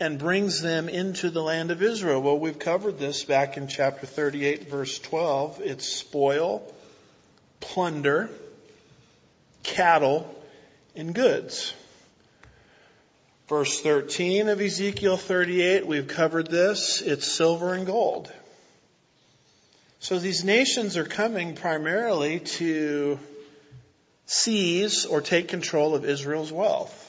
[0.00, 2.20] and brings them into the land of Israel?
[2.20, 5.60] Well, we've covered this back in chapter 38 verse 12.
[5.60, 6.74] It's spoil,
[7.60, 8.30] plunder,
[9.62, 10.34] cattle,
[10.96, 11.74] and goods.
[13.46, 17.02] Verse 13 of Ezekiel 38, we've covered this.
[17.02, 18.32] It's silver and gold.
[20.00, 23.18] So these nations are coming primarily to
[24.24, 27.00] seize or take control of Israel's wealth.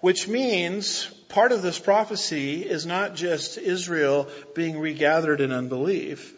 [0.00, 6.34] Which means part of this prophecy is not just Israel being regathered in unbelief.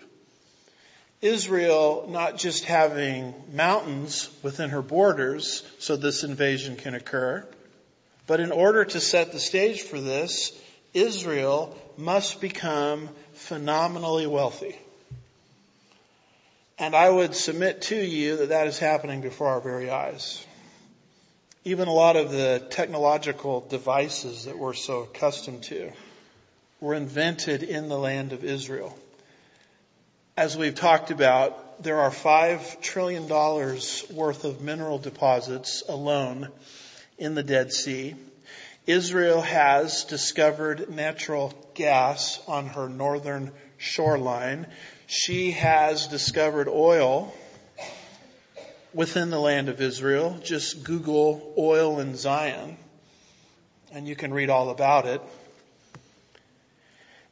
[1.23, 7.49] Israel not just having mountains within her borders so this invasion can occur,
[8.27, 10.53] but in order to set the stage for this,
[10.93, 14.77] Israel must become phenomenally wealthy.
[16.79, 20.45] And I would submit to you that that is happening before our very eyes.
[21.65, 25.93] Even a lot of the technological devices that we're so accustomed to
[26.81, 28.97] were invented in the land of Israel.
[30.37, 36.49] As we've talked about, there are five trillion dollars worth of mineral deposits alone
[37.19, 38.15] in the Dead Sea.
[38.87, 44.67] Israel has discovered natural gas on her northern shoreline.
[45.07, 47.35] She has discovered oil
[48.93, 50.39] within the land of Israel.
[50.43, 52.77] Just Google oil in Zion
[53.95, 55.23] and you can read all about it.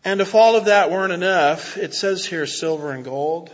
[0.04, 3.50] And if all of that weren't enough, it says here silver and gold.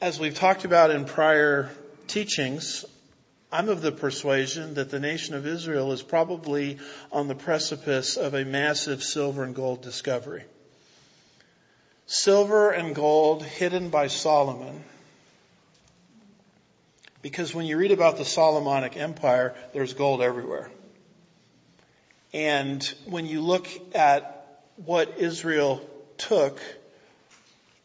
[0.00, 1.70] As we've talked about in prior
[2.08, 2.84] teachings,
[3.50, 6.78] I'm of the persuasion that the nation of Israel is probably
[7.10, 10.44] on the precipice of a massive silver and gold discovery.
[12.06, 14.84] Silver and gold hidden by Solomon.
[17.22, 20.70] Because when you read about the Solomonic Empire, there's gold everywhere.
[22.34, 25.80] And when you look at what Israel
[26.18, 26.60] took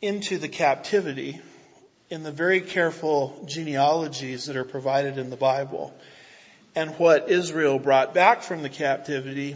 [0.01, 1.39] into the captivity
[2.13, 5.91] in the very careful genealogies that are provided in the Bible
[6.75, 9.55] and what Israel brought back from the captivity,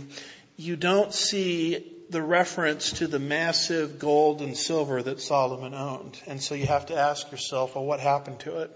[0.57, 6.19] you don't see the reference to the massive gold and silver that Solomon owned.
[6.25, 8.71] And so you have to ask yourself, well, what happened to it?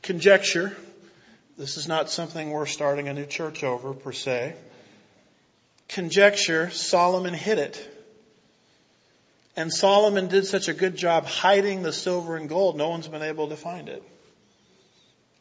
[0.00, 0.74] Conjecture.
[1.58, 4.54] This is not something we're starting a new church over per se
[5.88, 7.93] conjecture, Solomon hid it.
[9.56, 13.22] And Solomon did such a good job hiding the silver and gold, no one's been
[13.22, 14.02] able to find it.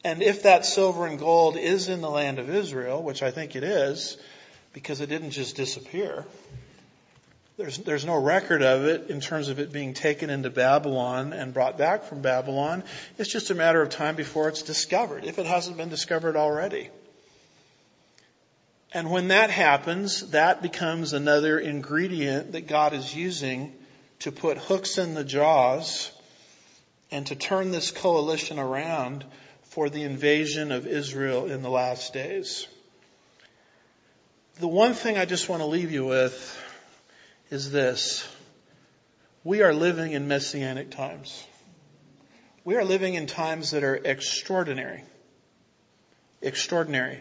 [0.03, 3.55] And if that silver and gold is in the land of Israel, which I think
[3.55, 4.17] it is,
[4.73, 6.25] because it didn't just disappear,
[7.57, 11.53] there's, there's no record of it in terms of it being taken into Babylon and
[11.53, 12.83] brought back from Babylon.
[13.17, 16.89] It's just a matter of time before it's discovered, if it hasn't been discovered already.
[18.91, 23.73] And when that happens, that becomes another ingredient that God is using
[24.23, 26.09] to put hooks in the jaws
[27.11, 29.25] and to turn this coalition around
[29.63, 32.65] for the invasion of Israel in the last days.
[34.61, 36.57] The one thing I just want to leave you with
[37.49, 38.25] is this.
[39.43, 41.43] We are living in messianic times.
[42.63, 45.03] We are living in times that are extraordinary.
[46.41, 47.19] Extraordinary.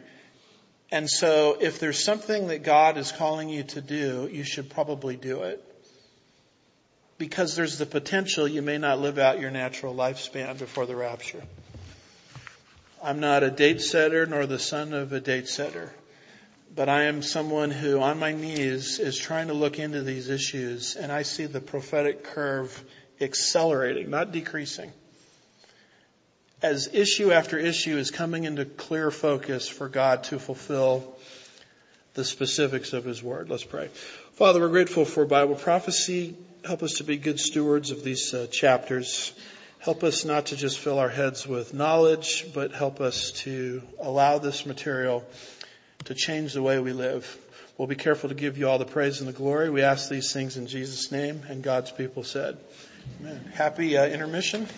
[0.92, 5.16] And so if there's something that God is calling you to do, you should probably
[5.16, 5.64] do it.
[7.22, 11.40] Because there's the potential you may not live out your natural lifespan before the rapture.
[13.00, 15.92] I'm not a date setter nor the son of a date setter.
[16.74, 20.96] But I am someone who on my knees is trying to look into these issues
[20.96, 22.82] and I see the prophetic curve
[23.20, 24.90] accelerating, not decreasing
[26.60, 31.16] as issue after issue is coming into clear focus for God to fulfill
[32.14, 33.48] the specifics of His Word.
[33.48, 33.90] Let's pray.
[34.32, 36.36] Father, we're grateful for Bible prophecy.
[36.64, 39.32] Help us to be good stewards of these uh, chapters.
[39.80, 44.38] Help us not to just fill our heads with knowledge, but help us to allow
[44.38, 45.24] this material
[46.04, 47.36] to change the way we live.
[47.76, 49.70] We'll be careful to give you all the praise and the glory.
[49.70, 52.58] We ask these things in Jesus' name, and God's people said,
[53.20, 53.50] Amen.
[53.54, 54.68] Happy uh, intermission.